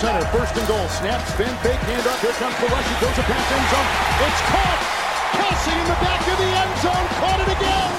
[0.00, 0.24] Center.
[0.34, 0.88] First and goal.
[0.88, 2.18] Snap, spin, fake, hand up.
[2.18, 2.56] Here comes.
[2.58, 3.90] He throws a pass end zone.
[4.26, 4.80] It's caught.
[5.38, 7.06] Kelce in the back of the end zone.
[7.22, 7.90] Caught it again.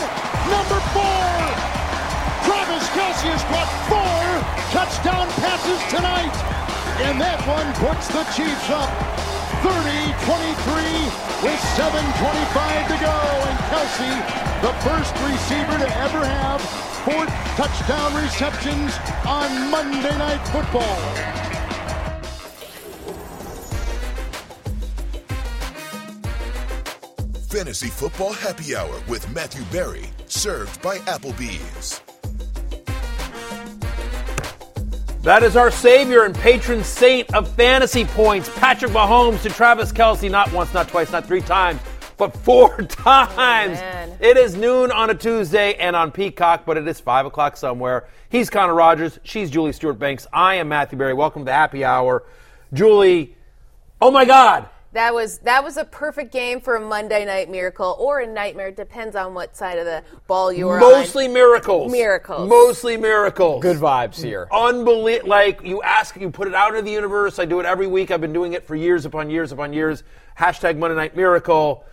[0.52, 1.36] Number four.
[2.44, 4.24] Travis Kelce has caught four
[4.76, 6.36] touchdown passes tonight.
[7.06, 8.92] And that one puts the Chiefs up
[9.64, 13.16] 30-23 with 7.25 to go.
[13.16, 14.12] And Kelce,
[14.64, 16.62] the first receiver to ever have
[17.08, 21.46] four touchdown receptions on Monday Night Football.
[27.56, 32.02] Fantasy Football Happy Hour with Matthew Berry, served by Applebee's.
[35.22, 40.30] That is our savior and patron saint of fantasy points, Patrick Mahomes to Travis Kelce,
[40.30, 41.80] not once, not twice, not three times,
[42.18, 43.80] but four times.
[43.80, 44.18] man.
[44.20, 48.10] it is noon on a Tuesday and on Peacock, but it is five o'clock somewhere.
[48.28, 49.18] He's Connor Rogers.
[49.24, 50.28] She's Julie Stewart Binks.
[50.34, 51.14] I am Matthew Berry.
[51.14, 52.24] Welcome to the Happy Hour.
[52.74, 53.34] Julie,
[54.02, 54.68] oh my God.
[54.96, 58.72] That was that was a perfect game for a Monday night miracle or a nightmare.
[58.72, 61.34] Depends on what side of the ball you were Mostly on.
[61.34, 61.92] miracles.
[61.92, 62.48] Miracles.
[62.50, 63.62] Mostly miracles.
[63.62, 64.48] Good vibes here.
[64.54, 65.30] Unbelievable.
[65.30, 67.40] Like you ask, you put it out into the universe.
[67.40, 68.10] I do it every week.
[68.10, 70.04] I've been doing it for years upon years upon years.
[70.40, 71.84] Hashtag Monday Night Miracle.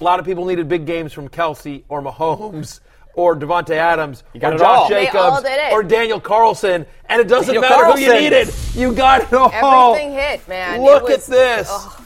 [0.00, 2.78] A lot of people needed big games from Kelce or Mahomes
[3.14, 4.88] or Davante Adams got or Josh all.
[4.88, 5.72] Jacobs all did it.
[5.72, 8.22] or Daniel Carlson, and it doesn't Daniel matter who you Carlson.
[8.22, 8.54] needed.
[8.76, 9.50] You got it all.
[9.92, 10.80] Everything hit, man.
[10.80, 11.68] Look was- at this.
[11.68, 11.98] oh,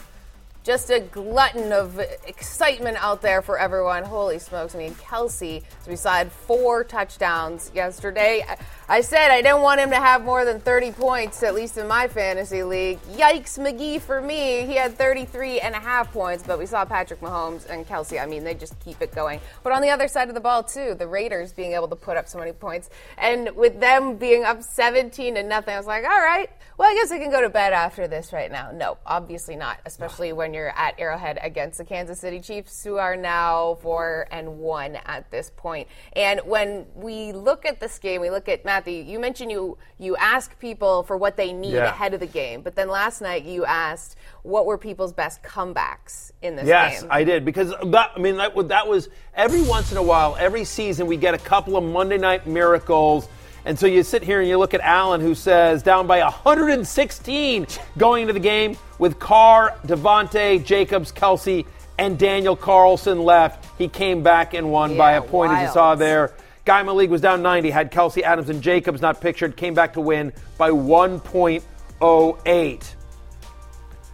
[0.67, 4.03] just a glutton of excitement out there for everyone.
[4.03, 4.75] Holy smokes!
[4.75, 5.61] I mean, Kelce.
[5.61, 8.45] So we saw had four touchdowns yesterday.
[8.89, 11.87] I, said I didn't want him to have more than 30 points, at least in
[11.87, 12.99] my fantasy league.
[13.13, 14.65] Yikes, McGee for me.
[14.65, 18.21] He had 33 and a half points, but we saw Patrick Mahomes and Kelce.
[18.21, 19.39] I mean, they just keep it going.
[19.63, 22.17] But on the other side of the ball, too, the Raiders being able to put
[22.17, 26.03] up so many points, and with them being up 17 to nothing, I was like,
[26.03, 26.49] all right.
[26.77, 28.69] Well, I guess I can go to bed after this right now.
[28.71, 33.15] No, obviously not, especially when you're at Arrowhead against the Kansas City Chiefs, who are
[33.15, 35.87] now four and one at this point.
[36.13, 39.01] And when we look at this game, we look at Matthew.
[39.03, 41.85] You mentioned you you ask people for what they need Yeah.
[41.89, 46.31] ahead of the game, but then last night you asked what were people's best comebacks
[46.43, 47.09] in this Yes, game.
[47.09, 48.11] Yes, I did because that.
[48.15, 51.39] I mean, that, that was every once in a while, every season, we get a
[51.39, 53.27] couple of Monday night miracles.
[53.67, 57.67] And so you sit here and you look at Allen, who says down by 116
[57.97, 61.65] going into the game with Carr, Davante, Jacobs, Kelce,
[61.99, 63.67] and Daniel Carlson left.
[63.77, 66.31] He came back and won by a Yeah, point, as you saw there.
[66.63, 70.01] Guy Malik was down 90, had Kelce, Adams, and Jacobs not pictured, came back to
[70.01, 72.83] win by 1.08.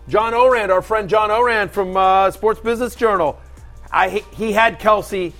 [0.07, 3.39] John Ourand, our friend John Ourand from uh, Sports Business Journal.
[3.91, 5.31] I he had Kelce,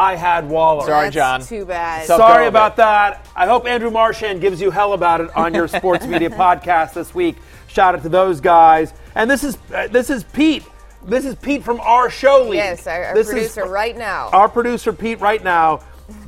[0.00, 0.86] I had Waller.
[0.86, 1.40] Sorry, That's John.
[1.42, 2.06] Too bad.
[2.06, 3.26] Sorry about that.
[3.40, 7.14] I hope Andrew Marchand gives you hell about it on your sports media podcast this
[7.14, 7.36] week.
[7.68, 8.92] Shout out to those guys.
[9.14, 10.62] And this is uh, this is Pete.
[11.06, 12.56] This is Pete from our show league.
[12.56, 14.28] Yes, our, our This is producer right now.
[14.34, 15.78] Our producer Pete right now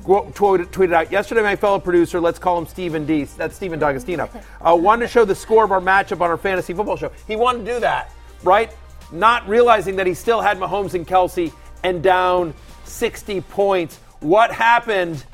[0.05, 1.43] tweeted, tweeted out yesterday.
[1.43, 3.25] My fellow producer, let's call him Stephen D.
[3.25, 4.31] That's Stephen D'Agostino.
[4.63, 7.13] Uh, wanted to show the score of our matchup on our fantasy football show.
[7.29, 8.11] He wanted to do that,
[8.43, 8.75] right?
[9.13, 11.53] Not realizing that he still had Mahomes and Kelce
[11.85, 12.55] and down
[12.85, 13.99] 60 points.
[14.21, 15.27] What happened?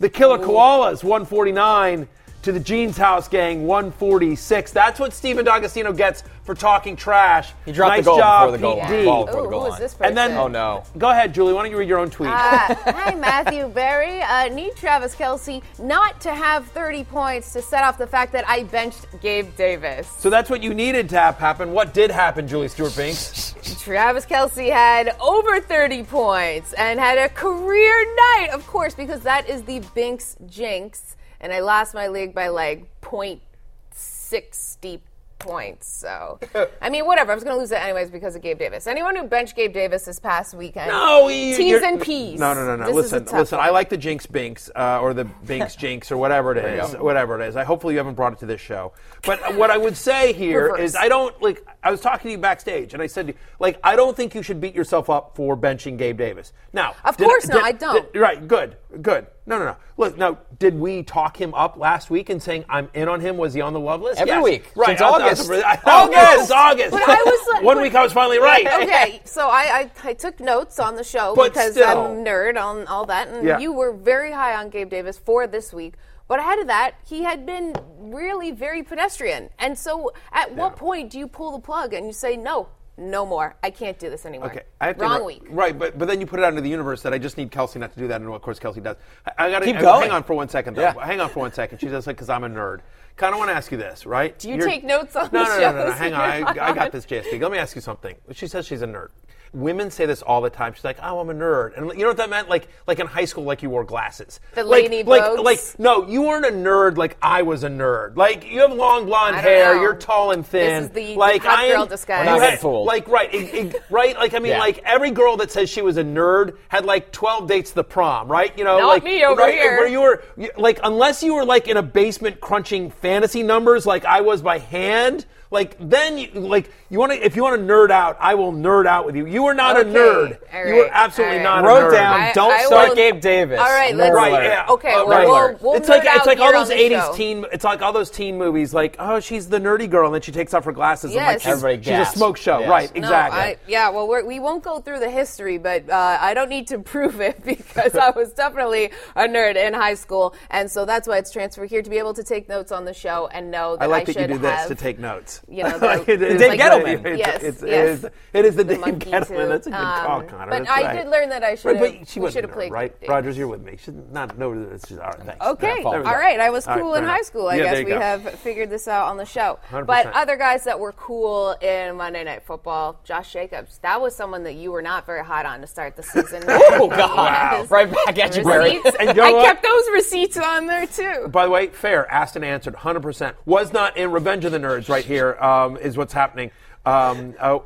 [0.00, 0.48] The Killer oh.
[0.48, 2.08] Koalas 149
[2.42, 4.72] to the Jeans House Gang 146.
[4.72, 7.52] That's what Stephen D'Agostino gets for talking trash.
[7.66, 9.00] He dropped nice the goal job, before the goal- Pete Yeah.
[9.00, 9.04] D.
[9.04, 9.80] ball before Ooh, the goal who is line.
[9.80, 10.06] this person?
[10.08, 10.82] And then, Oh, no.
[10.96, 11.52] Go ahead, Julie.
[11.52, 12.30] Why don't you read your own tweet?
[12.30, 12.34] Uh,
[12.92, 14.22] hi, Matthew Berry.
[14.22, 18.48] Uh, need Travis Kelce not to have 30 points to set off the fact that
[18.48, 20.08] I benched Gabe Davis.
[20.18, 21.72] so that's what you needed to have happen.
[21.72, 23.54] What did happen, Julie Stewart Binks?
[23.82, 28.04] Travis Kelce had over 30 points and had a career
[28.38, 31.16] night, of course, because that is the Binks jinx.
[31.40, 35.00] And I lost my league by like 0.60
[35.38, 35.88] points.
[35.88, 36.38] So,
[36.82, 37.32] I mean, whatever.
[37.32, 38.86] I was going to lose it anyways because of Gabe Davis.
[38.86, 42.38] Anyone who benched Gabe Davis this past weekend, No, you- T's and P's.
[42.38, 42.86] No, no, no, no.
[42.86, 43.56] This listen, listen.
[43.58, 43.66] one.
[43.66, 47.40] I like the Jinx Binks uh, or the Binks Jinx or whatever it is, whatever
[47.40, 47.56] it is.
[47.56, 48.92] I hopefully you haven't brought it to this show.
[49.24, 51.64] But what I would say here is I don't like.
[51.82, 54.60] I was talking to you backstage, and I said, like, I don't think you should
[54.60, 56.52] beat yourself up for benching Gabe Davis.
[56.74, 58.12] Now, Of did- course not, did- I don't.
[58.12, 59.26] did- right, good, good.
[59.46, 59.76] No, no, no.
[59.96, 63.36] Look, now, did we talk him up last week and saying I'm in on him?
[63.38, 64.20] Was he on the love list?
[64.20, 64.44] Every Yes.
[64.44, 64.70] week.
[64.76, 64.88] right?
[64.88, 65.50] Since I- I- August.
[65.50, 66.52] August!
[66.52, 66.90] Oh, August.
[66.90, 68.66] But I was like- one but- week I was finally right.
[68.82, 71.88] okay, so I, I, I took notes on the show But because still.
[71.88, 73.58] I'm a nerd on all that, and Yeah.
[73.58, 75.94] you were very high on Gabe Davis for this week.
[76.30, 79.50] But ahead of that, he had been really very pedestrian.
[79.58, 83.26] And so, at what point do you pull the plug and you say, no, no
[83.26, 83.56] more?
[83.64, 84.46] I can't do this anymore.
[84.46, 85.42] Okay, I have to Wrong ri- week.
[85.50, 87.50] Right, but but then you put it out into the universe that I just need
[87.50, 88.96] Kelce not to do that, and of course Kelce does.
[89.26, 90.10] I, I got to Keep hang going.
[90.12, 90.76] on for one second.
[90.76, 90.82] Though.
[90.82, 91.04] Yeah.
[91.04, 91.78] Hang on for one second.
[91.80, 92.82] She does like because I'm a nerd.
[93.16, 94.38] Kind of want to ask you this, right?
[94.38, 96.20] Do you take notes on no, the no, No, no, no, shows Hang on.
[96.20, 96.36] I,
[96.70, 97.40] I got this, JSB.
[97.40, 98.14] Let me ask you something.
[98.30, 99.08] She says she's a nerd.
[99.52, 100.74] Women say this all the time.
[100.74, 102.48] She's like, "Oh, I'm a nerd," and you know what that meant?
[102.48, 104.38] Like, like in high school, like you wore glasses.
[104.54, 105.42] The like, Laney like, Bogues?
[105.44, 108.16] like, no, you weren't a nerd like I was a nerd.
[108.16, 109.74] Like, you have long blonde hair.
[109.74, 109.80] know.
[109.82, 110.82] You're tall and thin.
[110.82, 112.26] This is the like hot I am, girl disguise.
[112.26, 112.86] you We're not had- fooled.
[112.86, 114.16] Like, right, it- it- right.
[114.16, 114.60] Like, I mean, Yeah.
[114.60, 117.84] like every girl that says she was a nerd had like 12 dates to the
[117.84, 118.56] prom, right?
[118.56, 119.78] You know, Not like me over right, here.
[119.78, 120.22] Where you were
[120.56, 124.58] like, unless you were like in a basement crunching fantasy numbers, like I was by
[124.58, 125.26] hand.
[125.52, 128.52] Like then, you, like you want to, if you want to nerd out, I will
[128.52, 129.26] nerd out with you.
[129.26, 130.38] You are not a nerd.
[130.54, 131.64] all You were right, absolutely all not right.
[131.64, 131.94] a Wrote nerd.
[131.96, 133.58] down, I- don't I start will- Gabe Davis.
[133.58, 134.66] All right, Nerd let's- Right, yeah.
[134.68, 135.26] Okay, Uh, well, right.
[135.26, 137.12] we'll- we'll it's like nerd it's like all those '80s show.
[137.14, 137.46] teen.
[137.52, 138.72] It's like all those teen movies.
[138.72, 141.16] Like, oh, she's the nerdy girl, and then she takes off her glasses.
[141.16, 141.42] and like Yes.
[141.42, 142.68] she's, Everybody she's a smoke show, Yes.
[142.68, 142.94] right?
[142.94, 143.40] No, Exactly.
[143.40, 146.68] I, yeah, well, we're, we won't go through the history, but uh, I don't need
[146.68, 151.08] to prove it because I was definitely a nerd in high school, and so that's
[151.08, 153.76] why it's transferred here to be able to take notes on the show and know
[153.76, 155.39] that I should I like that you do this have, to take notes.
[155.48, 157.04] You know, the- it is- Dave like- Gettleman.
[157.06, 157.70] It's, Yes, it's, yes.
[157.70, 159.26] It is, it is the, the Dave Gettleman.
[159.28, 159.48] too.
[159.48, 160.50] That's a good call, Um, Connor.
[160.50, 160.96] but That's I right.
[161.02, 162.94] did learn that I should have- but she should have played right?
[163.08, 163.76] Rogers, you're with me.
[163.82, 164.52] She's not no.
[164.72, 165.46] It's just, all right, thanks.
[165.46, 166.38] Okay, Yeah, there we all right.
[166.40, 167.48] I was cool in high school.
[167.48, 169.58] I guess we have figured this out on the show.
[169.70, 169.86] 100%.
[169.86, 174.42] But other guys that were cool in Monday Night Football, Josh Jacobs, that was someone
[174.44, 176.42] that you were not very hot on to start the season.
[176.72, 177.52] Oh, God.
[177.60, 177.70] Yes.
[177.70, 178.80] Right back at you, Berry.
[179.00, 179.44] And you know I what?
[179.46, 181.28] kept those receipts on there too.
[181.28, 182.10] By the way, fair.
[182.10, 182.74] Asked and answered.
[182.74, 183.34] 100%.
[183.44, 185.29] Was not in Revenge of the Nerds right here.
[185.38, 186.50] Um, is what's happening.
[186.86, 187.58] Um, uh,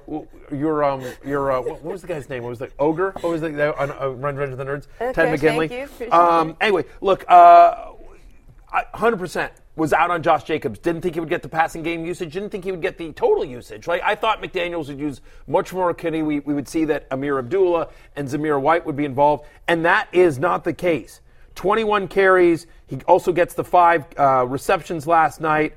[0.50, 2.42] your um, your uh, what, what was the guy's name?
[2.42, 3.12] What was the ogre?
[3.20, 4.86] What was the, the uh, uh, Revenge of the Nerds?
[5.00, 5.68] Okay, Ted McGinley.
[5.68, 6.12] thank you.
[6.12, 7.24] Um, anyway, look.
[7.28, 7.92] Uh,
[8.72, 10.80] I- 100% was out on Josh Jacobs.
[10.80, 12.32] Didn't think he would get the passing game usage.
[12.32, 13.86] Didn't think he would get the total usage.
[13.86, 16.22] Like I thought McDaniels would use much more Kenny.
[16.22, 20.08] We, we would see that Ameer Abdullah and Zamir White would be involved, and that
[20.12, 21.20] is not the case.
[21.54, 22.66] 21 carries.
[22.86, 25.74] He also gets the five uh, receptions last night.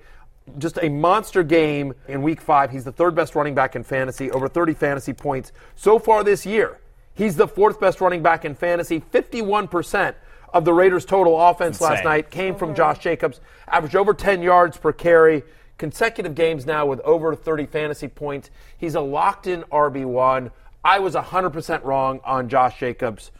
[0.58, 2.72] Just a monster game in week five.
[2.72, 6.46] He's the third best running back in fantasy, over 30 fantasy points so far this
[6.46, 6.80] year.
[7.14, 10.16] He's the fourth best running back in fantasy, 51%
[10.54, 14.78] of the Raiders' total offense last night came from Josh Jacobs, averaged over 10 yards
[14.78, 15.44] per carry,
[15.78, 18.50] consecutive games now with over 30 fantasy points.
[18.78, 20.52] He's a locked in RB1.
[20.84, 23.32] I was 100% wrong on Josh Jacobs.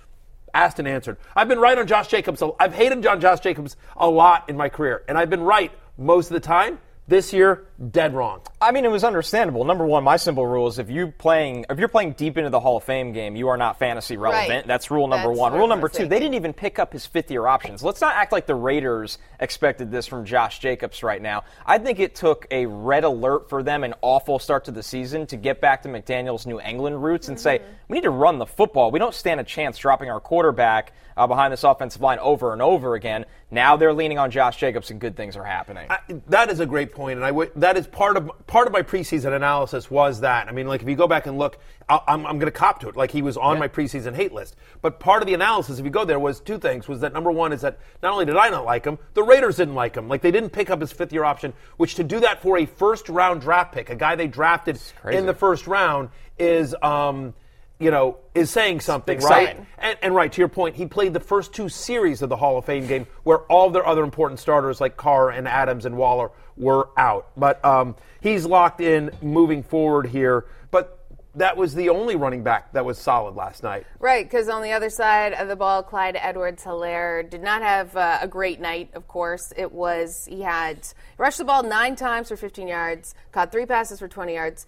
[0.54, 1.18] Asked and answered.
[1.36, 2.42] I've been right on Josh Jacobs.
[2.60, 6.30] I've hated John Josh Jacobs a lot in my career, and I've been right most
[6.30, 6.80] of the time.
[7.10, 8.42] This year, dead wrong.
[8.60, 9.64] I mean, it was understandable.
[9.64, 12.60] Number one, my simple rule is if you playing if you're playing deep into the
[12.60, 14.50] Hall of Fame game, you are not fantasy relevant.
[14.50, 14.68] Right.
[14.68, 15.54] That's rule number That's one.
[15.54, 17.82] Rule number two, they didn't even pick up his fifth year options.
[17.82, 21.46] Let's not act like the Raiders expected this from Josh Jacobs right now.
[21.66, 25.26] I think it took a red alert for them, an awful start to the season,
[25.28, 27.72] to get back to McDaniel's New England roots and say Mm-hmm.
[27.88, 28.92] we need to run the football.
[28.92, 32.62] We don't stand a chance dropping our quarterback uh, behind this offensive line over and
[32.62, 33.26] over again.
[33.50, 35.88] Now they're leaning on Josh Jacobs, and good things are happening.
[35.90, 38.74] I, that is a great point, and I w- that is part of part of
[38.74, 40.48] my preseason analysis was that.
[40.48, 41.58] I mean, like if you go back and look,
[41.90, 42.96] I, I'm, I'm going to cop to it.
[42.96, 45.92] Like he was on my preseason hate list, but part of the analysis, if you
[45.92, 46.88] go there, was two things.
[46.88, 49.56] Was that number one is that not only did I not like him, the Raiders
[49.58, 50.08] didn't like him.
[50.08, 52.66] Like they didn't pick up his fifth year option, which to do that for a
[52.66, 56.76] first round draft pick, a guy they drafted in the first round, is.
[56.82, 57.34] Um,
[57.80, 59.60] you know, is saying something, big right?
[59.78, 62.58] And, and right to your point, he played the first two series of the Hall
[62.58, 66.32] of Fame game where all their other important starters like Carr and Adams and Waller
[66.56, 67.30] were out.
[67.38, 70.46] But um, he's locked in moving forward here.
[70.72, 70.98] But
[71.36, 73.86] that was the only running back that was solid last night.
[74.00, 78.18] Right, because on the other side of the ball, Clyde Edwards-Helaire did not have uh,
[78.22, 79.54] a great night, of course.
[79.56, 84.00] It was, he had rushed the ball nine times for 15 yards, caught three passes
[84.00, 84.66] for 20 yards.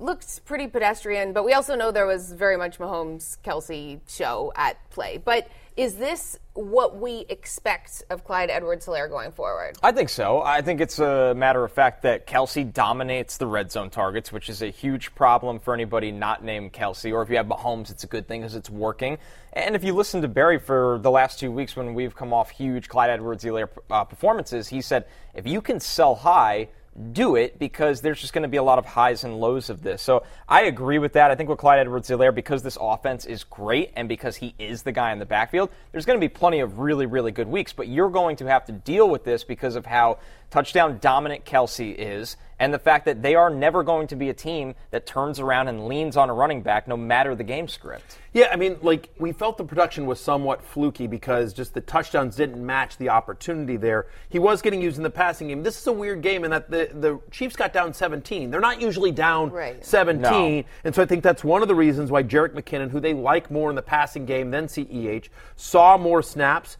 [0.00, 4.76] Looked pretty pedestrian, but we also know there was very much Mahomes Kelce show at
[4.90, 5.18] play.
[5.18, 9.76] But Is this what we expect of Clyde Edwards-Helaire going forward?
[9.80, 10.42] I think so.
[10.42, 14.48] I think it's a matter of fact that Kelce dominates the red zone targets, which
[14.48, 17.12] is a huge problem for anybody not named Kelce.
[17.12, 19.18] Or if you have Mahomes, it's a good thing because it's working.
[19.52, 22.50] And if you listen to Berry for the last two weeks when we've come off
[22.50, 26.70] huge Clyde Edwards-Helaire uh, performances, he said, if you can sell high,
[27.12, 29.82] do it because there's just going to be a lot of highs and lows of
[29.82, 30.02] this.
[30.02, 31.30] So I agree with that.
[31.30, 34.92] I think with Clyde Edwards-Helaire, because this offense is great and because he is the
[34.92, 37.72] guy in the backfield, there's going to be plenty of really, really good weeks.
[37.72, 40.18] But you're going to have to deal with this because of how
[40.50, 44.34] touchdown dominant Kelce is and the fact that they are never going to be a
[44.34, 48.18] team that turns around and leans on a running back no matter the game script.
[48.32, 52.36] Yeah, I mean, like we felt the production was somewhat fluky because just the touchdowns
[52.36, 54.06] didn't match the opportunity there.
[54.28, 55.62] He was getting used in the passing game.
[55.62, 58.50] This is a weird game in that the, the Chiefs got down 17.
[58.50, 59.84] They're not usually down Right.
[59.84, 60.20] 17.
[60.22, 60.64] No.
[60.84, 63.50] And so I think that's one of the reasons why Jerick McKinnon, who they like
[63.50, 66.76] more in the passing game than CEH, saw more snaps.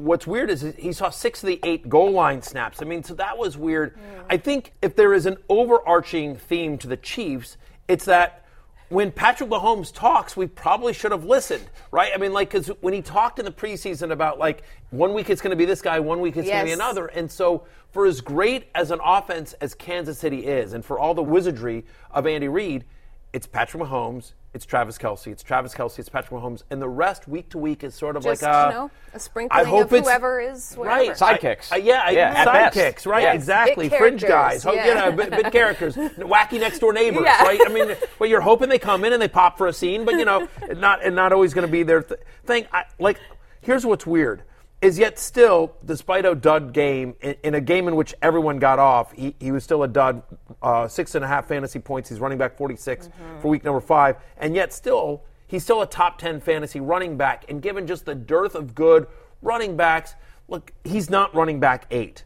[0.00, 2.80] What's weird is he saw six of the eight goal line snaps.
[2.80, 3.98] I mean, so that was weird.
[4.28, 8.46] I think if there is an overarching theme to the Chiefs, it's that
[8.88, 12.10] when Patrick Mahomes talks, we probably should have listened, right?
[12.12, 15.40] I mean, like, because when he talked in the preseason about, like, one week it's
[15.40, 17.06] going to be this guy, one week it's going to be another.
[17.06, 21.14] And so, for as great as an offense as Kansas City is, and for all
[21.14, 22.84] the wizardry of Andy Reid,
[23.32, 27.28] it's Patrick Mahomes, it's Travis Kelce, it's Travis Kelce, it's Patrick Mahomes, and the rest
[27.28, 29.68] week to week is sort of Just, like a, you know, a uh, sprinkling I
[29.68, 30.98] hope of whoever is wherever.
[31.00, 31.68] right Sidekicks.
[31.72, 32.76] I- I- yeah, Yeah, at best.
[32.76, 33.22] sidekicks, right?
[33.22, 33.32] Yeah.
[33.34, 34.86] Exactly, Bit fringe guys, oh, yeah.
[34.88, 37.42] you know, bit, bit characters, wacky next door neighbors, Yeah.
[37.44, 37.60] right?
[37.64, 40.14] I mean, well, you're hoping they come in and they pop for a scene, but
[40.16, 42.66] you know, not and not always going to be their th- thing.
[42.72, 43.18] I, like,
[43.60, 44.42] here's what's weird.
[44.82, 48.78] Is yet still, despite a dud game, in, in a game in which everyone got
[48.78, 50.22] off, he, he was still a dud.
[50.62, 52.08] Uh, six and a half fantasy points.
[52.08, 53.40] He's running back 46 Mm-hmm.
[53.40, 57.44] for week number five, and yet still, he's still a top 10 fantasy running back.
[57.50, 59.06] And given just the dearth of good
[59.42, 60.14] running backs,
[60.48, 62.24] look, he's not running back eight,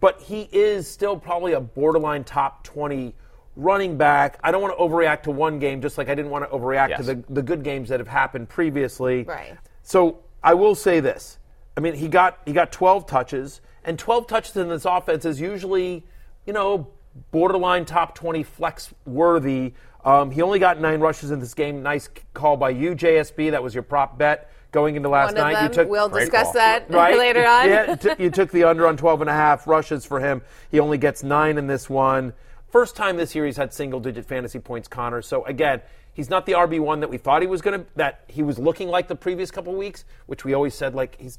[0.00, 3.14] but he is still probably a borderline top 20
[3.56, 4.38] running back.
[4.42, 6.96] I don't want to overreact to one game, just like I didn't want to overreact
[6.96, 9.22] to the, the good games that have happened previously.
[9.22, 9.56] Right.
[9.82, 11.38] So I will say this.
[11.76, 15.40] I mean, he got he got 12 touches, and 12 touches in this offense is
[15.40, 16.06] usually,
[16.46, 16.88] you know,
[17.30, 19.74] borderline top 20 flex worthy.
[20.04, 21.82] Um, he only got nine rushes in this game.
[21.82, 23.50] Nice call by you, JSB.
[23.50, 25.62] That was your prop bet going into last night.
[25.62, 27.68] you took we'll discuss that right later on.
[27.68, 30.42] Yeah, t- you took the under on 12 and a half rushes for him.
[30.70, 32.34] He only gets nine in this one.
[32.70, 35.22] First time this year he's had single digit fantasy points, Connor.
[35.22, 35.80] So again,
[36.12, 37.86] he's not the RB one that we thought he was going to.
[37.94, 41.38] That he was looking like the previous couple weeks, which we always said like he's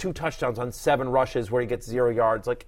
[0.00, 2.48] two touchdowns on seven rushes where he gets zero yards.
[2.48, 2.66] Like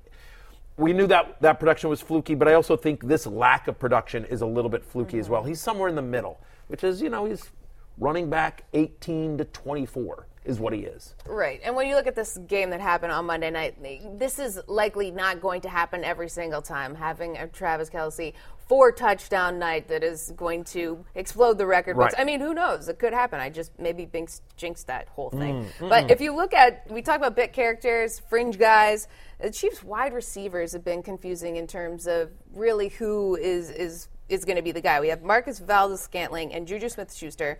[0.77, 4.25] we knew that that production was fluky, but I also think this lack of production
[4.27, 5.33] is a little bit fluky as mm-hmm.
[5.33, 5.43] well.
[5.43, 7.51] He's somewhere in the middle, which is you know he's
[7.99, 11.15] running back 18 to 24 is what he is.
[11.27, 11.61] Right.
[11.65, 13.77] And when you look at this game that happened on Monday night,
[14.19, 16.95] this is likely not going to happen every single time.
[16.95, 18.33] Having a Travis Kelce
[18.69, 22.15] four touchdown night that is going to explode the record books.
[22.15, 22.23] Right.
[22.23, 22.89] I mean, who knows?
[22.89, 23.39] It could happen.
[23.39, 25.67] I just maybe binks, jinxed that whole thing.
[25.79, 29.09] Mm, but if you look at, we talk about bit characters, fringe guys.
[29.41, 34.45] The Chiefs' wide receivers have been confusing in terms of really who is is is
[34.45, 35.01] going to be the guy.
[35.01, 37.59] We have Marquez Valdes-Scantling and Juju Smith Schuster.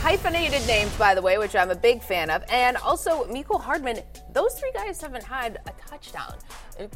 [0.00, 2.42] Hyphenated names, by the way, which I'm a big fan of.
[2.48, 3.98] And also, Mecole Hardman.
[4.32, 6.36] Those three guys haven't had a touchdown.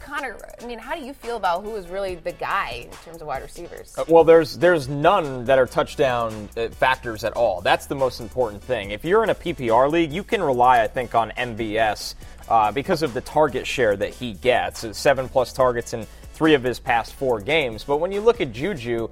[0.00, 3.20] Connor, I mean, how do you feel about who is really the guy in terms
[3.20, 3.94] of wide receivers?
[4.08, 7.60] Well, there's there's none that are touchdown uh, factors at all.
[7.60, 8.92] That's the most important thing.
[8.92, 12.14] If you're in a PPR league, you can rely, I think, on MVS
[12.48, 14.86] uh, because of the target share that he gets.
[14.96, 17.84] Seven plus targets in three of his past four games.
[17.84, 19.10] But when you look at Juju.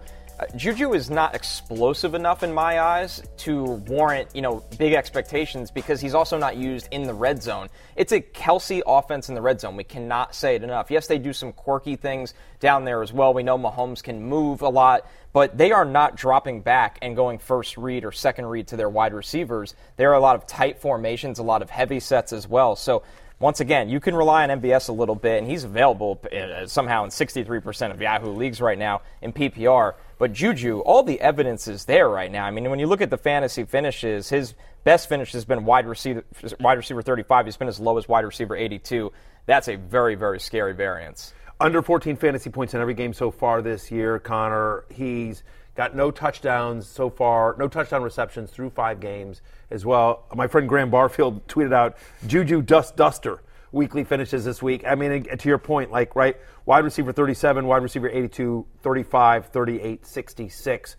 [0.57, 6.01] Juju is not explosive enough in my eyes to warrant, you know, big expectations because
[6.01, 7.69] he's also not used in the red zone.
[7.97, 9.77] It's a Kelce offense in the red zone.
[9.77, 10.91] We cannot say it enough.
[10.91, 13.35] Yes, they do some quirky things down there as well.
[13.35, 17.39] We know Mahomes can move a lot, but they are not dropping back and going
[17.39, 19.75] first read or second read to their wide receivers.
[19.97, 22.77] There are a lot of tight formations, a lot of heavy sets as well.
[22.77, 23.03] So
[23.43, 27.03] once again, you can rely on MVS a little bit, and he's available uh, somehow
[27.03, 29.95] in 63% of Yahoo leagues right now in PPR.
[30.17, 32.45] But Juju, all the evidence is there right now.
[32.45, 35.89] I mean, when you look at the fantasy finishes, his best finish has been wide
[35.89, 36.25] receiver,
[36.61, 37.47] wide receiver 35.
[37.47, 39.13] He's been as low as wide receiver 82.
[39.47, 41.35] That's a very, very scary variance.
[41.59, 44.85] Under 14 fantasy points in every game so far this year, Connor.
[44.89, 45.43] He's
[45.75, 50.25] got no touchdowns so far, no touchdown receptions through five games as well.
[50.35, 53.41] My friend Graham Barfield tweeted out Juju Dust Duster
[53.73, 54.85] weekly finishes this week.
[54.87, 56.37] I mean, to your point, like, right,
[56.67, 60.97] wide receiver 37, wide receiver 82, 35, 38, 66.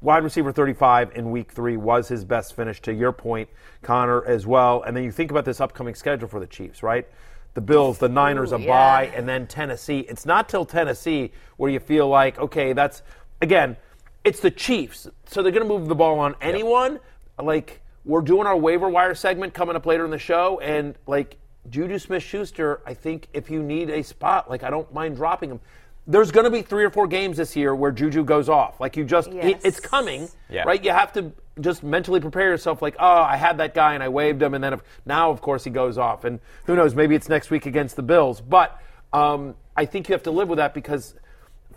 [0.00, 3.50] wide receiver 35 in week three was his best finish, to your point,
[3.82, 4.82] Connor, as well.
[4.82, 7.06] And then you think about this upcoming schedule for the Chiefs, right?
[7.52, 8.68] The Bills, the Niners, Ooh, a yeah.
[8.68, 10.00] bye, and then Tennessee.
[10.00, 13.02] It's not till Tennessee where you feel like, okay, that's,
[13.42, 13.76] again,
[14.24, 15.08] it's the Chiefs.
[15.26, 17.00] So they're going to move the ball on anyone.
[17.40, 21.36] Like, we're doing our waiver wire segment coming up later in the show, and like,
[21.68, 25.50] Juju Smith Schuster, I think if you need a spot, like, I don't mind dropping
[25.50, 25.60] him.
[26.06, 28.80] There's going to be three or four games this year where Juju goes off.
[28.80, 30.62] Like, you just, it- it's coming, Yeah.
[30.64, 30.82] right?
[30.82, 34.08] You have to just mentally prepare yourself like, oh, I had that guy and I
[34.08, 36.24] waived him, and then if, now, of course, he goes off.
[36.24, 38.40] And who knows, maybe it's next week against the Bills.
[38.40, 38.80] But
[39.12, 41.14] um, I think you have to live with that because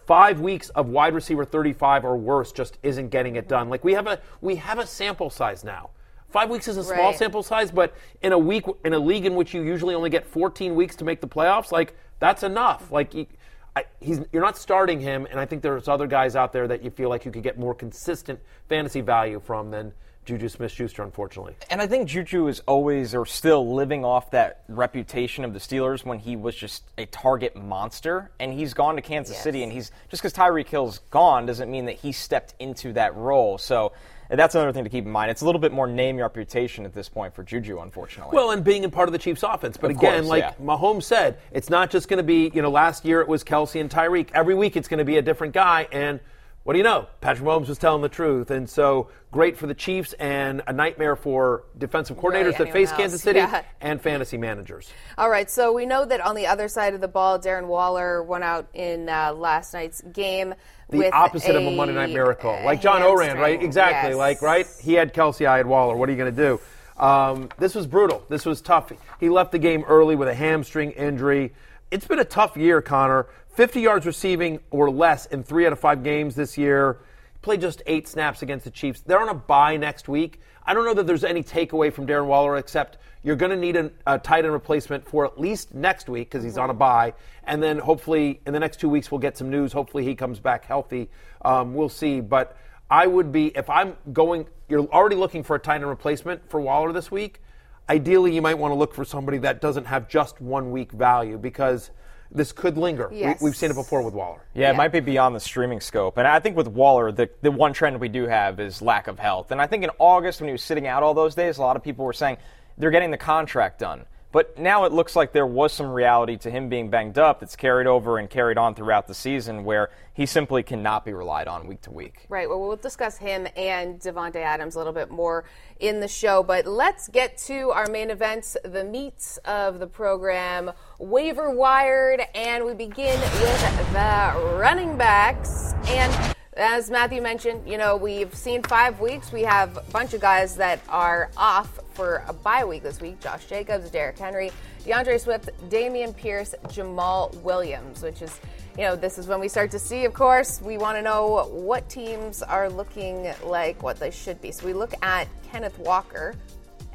[0.05, 3.69] five weeks of wide receiver 35 or worse just isn't getting it done.
[3.69, 5.89] Like we have a we have a sample size now.
[6.29, 7.15] Five weeks is a small Right.
[7.15, 10.25] sample size, but in a week in a league in which you usually only get
[10.25, 12.91] 14 weeks to make the playoffs, like that's enough.
[12.91, 13.27] Like you,
[13.75, 16.83] I, he's you're not starting him, and I think there's other guys out there that
[16.83, 19.93] you feel like you could get more consistent fantasy value from than
[20.25, 21.55] Juju Smith-Schuster, unfortunately.
[21.69, 26.05] And I think Juju is always or still living off that reputation of the Steelers
[26.05, 28.31] when he was just a target monster.
[28.39, 29.43] And he's gone to Kansas Yes.
[29.43, 33.15] City, and he's just because Tyreek Hill's gone doesn't mean that he stepped into that
[33.15, 33.57] role.
[33.57, 33.91] So
[34.29, 35.29] that's another thing to keep in mind.
[35.29, 38.35] It's a little bit more name reputation at this point for Juju, unfortunately.
[38.35, 39.77] Well, and being in part of the Chiefs' offense.
[39.77, 40.53] But Of again, course, like yeah.
[40.65, 43.79] Mahomes said, it's not just going to be, you know, last year it was Kelce
[43.79, 44.29] and Tyreek.
[44.33, 45.87] Every week it's going to be a different guy.
[45.91, 46.19] And
[46.63, 47.07] what do you know?
[47.21, 48.49] Patrick Mahomes was telling the truth.
[48.51, 52.89] And so great for the Chiefs and a nightmare for defensive coordinators Right, that face
[52.89, 53.21] anyone Kansas.
[53.21, 53.63] City Yeah.
[53.81, 54.89] and fantasy managers.
[55.17, 58.23] All right, so we know that on the other side of the ball, Darren Waller
[58.23, 60.53] went out in uh, last night's game.
[60.89, 62.57] The with opposite of a Monday Night Miracle.
[62.63, 63.61] Like John Ourand, right?
[63.61, 64.11] Exactly.
[64.11, 64.17] Yes.
[64.17, 64.67] Like, right?
[64.81, 65.95] He had Kelce, I had Waller.
[65.97, 66.59] What are you going to do?
[67.03, 68.23] Um, this was brutal.
[68.29, 68.91] This was tough.
[69.19, 71.53] He left the game early with a hamstring injury.
[71.93, 73.27] It's been a tough year, Connor.
[73.49, 76.97] 50 yards receiving or less in three out of five games this year.
[77.43, 79.01] Played just eight snaps against the Chiefs.
[79.01, 80.41] They're on a bye next week.
[80.65, 83.75] I don't know that there's any takeaway from Darren Waller except you're going to need
[83.75, 87.13] a, a tight end replacement for at least next week because he's on a bye.
[87.43, 89.71] And then hopefully in the next two weeks we'll get some news.
[89.71, 91.11] Hopefully he comes back healthy.
[91.45, 92.21] Um, we'll see.
[92.21, 92.57] But
[92.89, 96.59] I would be, if I'm going, you're already looking for a tight end replacement for
[96.59, 97.42] Waller this week.
[97.89, 101.37] Ideally, you might want to look for somebody that doesn't have just one week value
[101.37, 101.91] because
[102.31, 103.09] this could linger.
[103.11, 103.41] Yes.
[103.41, 104.41] We, we've seen it before with Waller.
[104.53, 106.17] Yeah, it might be beyond the streaming scope.
[106.17, 109.19] And I think with Waller, the, the one trend we do have is lack of
[109.19, 109.51] health.
[109.51, 111.75] And I think in August, when he was sitting out all those days, a lot
[111.75, 112.37] of people were saying
[112.77, 114.05] they're getting the contract done.
[114.33, 117.55] But now it looks like there was some reality to him being banged up that's
[117.55, 121.67] carried over and carried on throughout the season where he simply cannot be relied on
[121.67, 122.25] week to week.
[122.29, 122.49] Right.
[122.49, 125.45] Well, we'll discuss him and Davante Adams a little bit more
[125.79, 126.41] in the show.
[126.41, 132.65] But let's get to our main events, the meats of the program, waiver wired, and
[132.65, 135.75] we begin with the running backs.
[135.85, 139.31] And as Matthew mentioned, you know, we've seen five weeks.
[139.31, 143.19] We have a bunch of guys that are off for a bye week this week.
[143.19, 144.51] Josh Jacobs, Derrick Henry,
[144.85, 148.39] D'Andre Swift, Dameon Pierce, Jamaal Williams, which is
[148.77, 151.47] you know, this is when we start to see, of course, we want to know
[151.51, 154.51] what teams are looking like what they should be.
[154.51, 156.33] So we look at Kenneth Walker,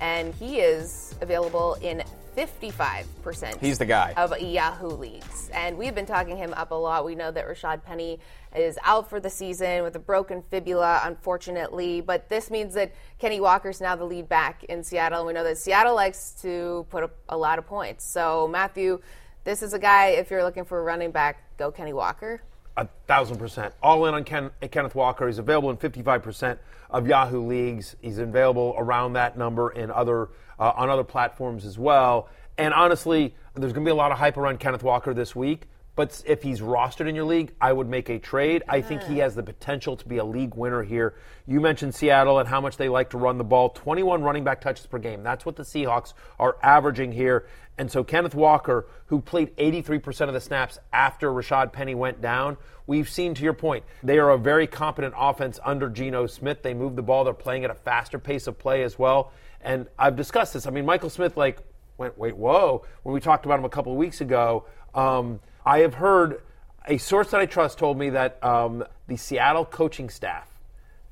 [0.01, 2.03] and he is available in
[2.38, 4.14] 55% He's the guy.
[4.16, 5.51] of Yahoo leagues.
[5.53, 7.05] And we've been talking him up a lot.
[7.05, 8.20] We know that Rashad Penny
[8.55, 12.01] is out for the season with a broken fibula, unfortunately.
[12.01, 15.20] But this means that Kenny Walker's now the lead back in Seattle.
[15.20, 18.09] And we know that Seattle likes to put up a lot of points.
[18.09, 19.01] So, Matthew,
[19.44, 22.40] this is a guy, if you're looking for a running back, go Kenny Walker.
[22.79, 23.75] A thousand percent.
[23.83, 25.27] All in on Ken, Kenneth Walker.
[25.27, 26.59] He's available in 55%
[26.91, 27.97] of Yahoo leagues.
[28.01, 30.29] He's available around that number in other
[30.61, 32.29] uh, on other platforms as well.
[32.57, 35.69] And honestly, there's going to be a lot of hype around Kenneth Walker this week.
[35.99, 38.63] But if he's rostered in your league, I would make a trade.
[38.69, 41.17] I think he has the potential to be a league winner here.
[41.45, 44.61] You mentioned Seattle and how much they like to run the ball 21 running back
[44.61, 45.25] touches per game.
[45.25, 47.49] That's what the Seahawks are averaging here.
[47.79, 52.59] And so Kenneth Walker, who played 83% of the snaps after Rashad Penny went down,
[52.87, 56.63] we've seen, to your point, they are a very competent offense under Geno Smith.
[56.63, 59.33] They move the ball, they're playing at a faster pace of play as well.
[59.61, 60.65] And I've discussed this.
[60.65, 61.59] I mean, Michael Smith, like,
[61.97, 64.65] went, wait, whoa, when we talked about him a couple of weeks ago.
[64.95, 66.41] Um, I have heard
[66.87, 70.49] a source that I trust told me that um, the Seattle coaching staff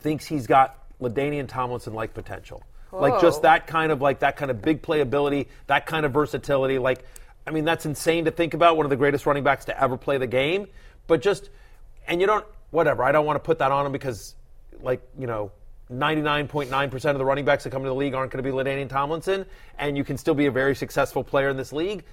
[0.01, 2.63] thinks he's got Ladainian Tomlinson like potential.
[2.91, 6.79] Like just that kind of like that kind of big playability, that kind of versatility.
[6.79, 7.05] Like,
[7.47, 8.79] I mean, that's insane to think about.
[8.79, 10.69] One of the greatest running backs to ever play the game.
[11.07, 11.51] But just,
[12.09, 13.05] and you don't, whatever.
[13.05, 14.35] I don't want to put that on him because,
[14.81, 15.53] like, you know,
[15.93, 18.89] 99.9% of the running backs that come to the league aren't going to be Ladainian
[18.89, 19.45] Tomlinson,
[19.79, 22.05] and you can still be a very successful player in this league.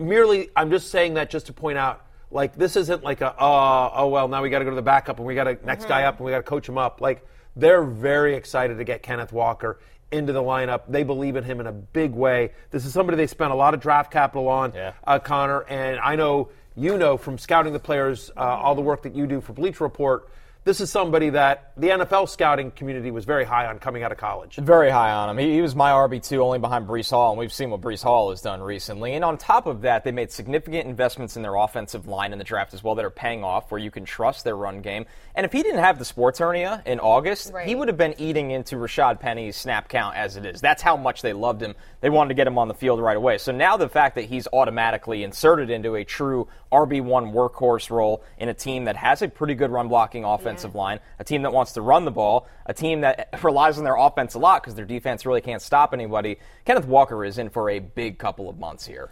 [0.00, 3.90] Merely, I'm just saying that just to point out, like, this isn't like a, uh,
[3.94, 5.86] oh, well, now we got to go to the backup and we got to next
[5.86, 7.00] guy up and we got to coach him up.
[7.00, 9.80] Like, They're very excited to get Kenneth Walker
[10.12, 10.82] into the lineup.
[10.88, 12.52] They believe in him in a big way.
[12.70, 14.92] This is somebody they spent a lot of draft capital on, Yeah.
[15.04, 19.02] uh, Connor, and I know you know from scouting the players, uh, all the work
[19.02, 20.28] that you do for Bleacher Report.
[20.62, 24.18] This is somebody that the NFL scouting community was very high on coming out of
[24.18, 24.56] college.
[24.56, 25.38] Very high on him.
[25.38, 28.28] He, he was my RB2 only behind Breece Hall, and we've seen what Breece Hall
[28.28, 29.14] has done recently.
[29.14, 32.44] And on top of that, they made significant investments in their offensive line in the
[32.44, 35.06] draft as well that are paying off, where you can trust their run game.
[35.34, 38.50] And if he didn't have the sports hernia in August, he would have been eating
[38.50, 40.60] into Rashad Penny's snap count as it is.
[40.60, 41.74] That's how much they loved him.
[42.02, 43.38] They wanted to get him on the field right away.
[43.38, 48.50] So now the fact that he's automatically inserted into a true RB1 workhorse role in
[48.50, 51.72] a team that has a pretty good run blocking offensive line, a team that wants
[51.72, 54.84] to run the ball, a team that relies on their offense a lot because their
[54.84, 56.38] defense really can't stop anybody.
[56.64, 59.10] Kenneth Walker is in for a big couple of months here.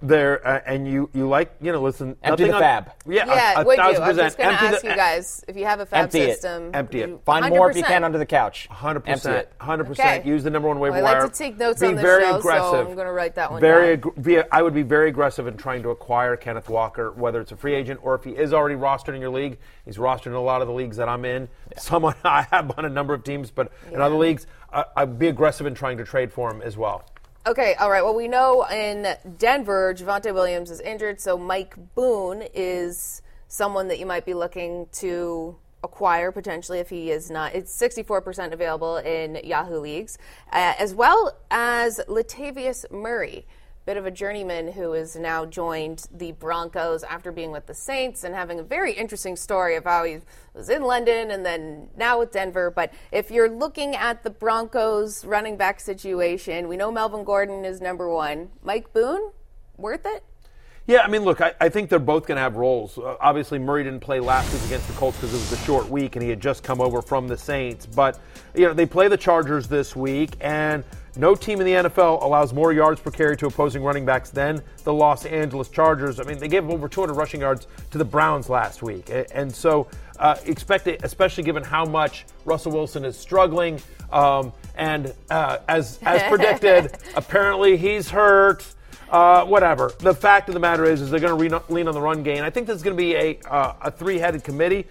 [0.00, 2.92] There uh, and you you like you know listen Empty nothing the on- fab.
[3.06, 3.82] yeah Yeah, a, a would you?
[3.82, 5.86] thousand I was percent just going to ask the- you guys if you have a
[5.86, 6.44] fab Empty it.
[6.44, 7.08] Empty it.
[7.10, 8.66] you- Find more if you can under the couch.
[8.68, 9.52] Hundred Empty percent, it.
[9.60, 10.20] hundred percent.
[10.20, 10.28] Okay.
[10.28, 11.28] Use the number one waiver Well, I like wire.
[11.28, 12.88] to take notes Be on this very show, so aggressive.
[12.88, 14.12] I'm gonna write that one very down.
[14.12, 17.52] aggr- be- I would be very aggressive in trying to acquire Kenneth Walker, whether it's
[17.52, 19.58] a free agent or if he is already rostered in your league.
[19.84, 21.46] He's rostered in a lot of the leagues that I'm in.
[21.76, 25.28] Someone I have on a number of teams, but in other leagues, I, I'd be
[25.28, 27.04] aggressive in trying to trade for him as well.
[27.46, 28.02] Okay, all right.
[28.02, 33.98] Well, we know in Denver, Javonte Williams is injured, so Mike Boone is someone that
[33.98, 37.54] you might be looking to acquire potentially if he is not.
[37.54, 40.16] It's 64% available in Yahoo leagues,
[40.52, 43.46] uh, as well as Latavius Murray.
[43.86, 48.24] Bit of a journeyman who has now joined the Broncos after being with the Saints
[48.24, 50.20] and having a very interesting story of how he
[50.54, 52.70] was in London and then now with Denver.
[52.70, 57.82] But if you're looking at the Broncos running back situation, we know Melvin Gordon is
[57.82, 58.48] number one.
[58.62, 59.32] Mike Boone,
[59.76, 60.24] worth it?
[60.86, 62.96] Yeah, I mean, look, I, I think they're both going to have roles.
[62.96, 65.90] Uh, obviously, Murray didn't play last week against the Colts because it was a short
[65.90, 67.84] week and he had just come over from the Saints.
[67.84, 68.18] But,
[68.54, 70.84] you know, they play the Chargers this week, and
[71.16, 74.62] no team in the NFL allows more yards per carry to opposing running backs than
[74.84, 76.20] the Los Angeles Chargers.
[76.20, 79.10] I mean, they gave over 200 rushing yards to the Browns last week.
[79.32, 83.80] And so, uh, expect it, especially given how much Russell Wilson is struggling.
[84.10, 88.66] Um, and uh, as, as predicted, apparently he's hurt.
[89.10, 89.92] Uh, whatever.
[90.00, 92.42] The fact of the matter is, is they're going to lean on the run game.
[92.42, 94.86] I think this is going to be a uh, a three headed committee.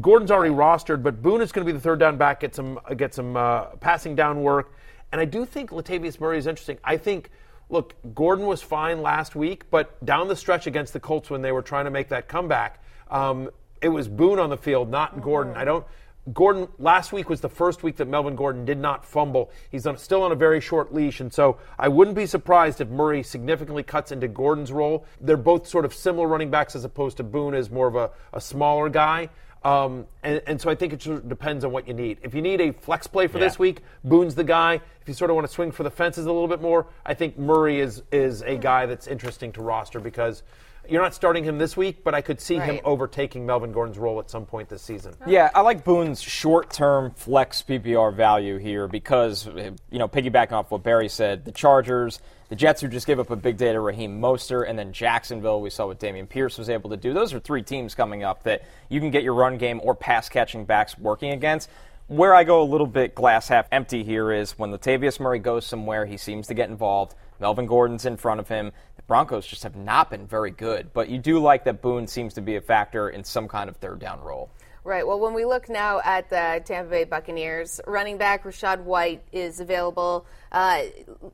[0.00, 2.78] Gordon's already rostered, but Boone is going to be the third down back, get some
[2.96, 4.72] get some uh, passing down work,
[5.12, 6.78] and I do think Latavius Murray is interesting.
[6.84, 7.30] I think.
[7.72, 11.52] Look, Gordon was fine last week, but down the stretch against the Colts when they
[11.52, 13.48] were trying to make that comeback, um,
[13.80, 15.54] it was Boone on the field, not Gordon.
[15.56, 15.86] I don't.
[16.34, 19.50] Gordon last week was the first week that Melvin Gordon did not fumble.
[19.70, 22.88] He's on, still on a very short leash, and so I wouldn't be surprised if
[22.88, 25.06] Murray significantly cuts into Gordon's role.
[25.20, 28.10] They're both sort of similar running backs as opposed to Boone as more of a,
[28.32, 29.30] a smaller guy.
[29.62, 32.18] Um, and, and so I think it sort of depends on what you need.
[32.22, 34.80] If you need a flex play for this week, Boone's the guy.
[35.02, 37.14] If you sort of want to swing for the fences a little bit more, I
[37.14, 40.42] think Murray is is a guy that's interesting to roster because
[40.88, 44.18] you're not starting him this week, but I could see him overtaking Melvin Gordon's role
[44.18, 45.14] at some point this season.
[45.26, 50.82] Yeah, I like Boone's short-term flex PPR value here because, you know, piggybacking off what
[50.82, 54.20] Berry said, the Chargers, the Jets who just gave up a big day to Raheem
[54.20, 57.14] Mostert, and then Jacksonville, we saw what Dameon Pierce was able to do.
[57.14, 60.64] Those are three teams coming up that you can get your run game or pass-catching
[60.64, 61.70] backs working against.
[62.08, 65.64] Where I go a little bit glass half empty here is when Latavius Murray goes
[65.64, 67.14] somewhere, he seems to get involved.
[67.38, 68.72] Melvin Gordon's in front of him.
[68.96, 72.34] The Broncos just have not been very good, but you do like that Boone seems
[72.34, 74.50] to be a factor in some kind of third down role.
[74.82, 75.06] Right.
[75.06, 79.60] Well, when we look now at the Tampa Bay Buccaneers, running back Rachaad White is
[79.60, 80.24] available.
[80.52, 80.84] Uh,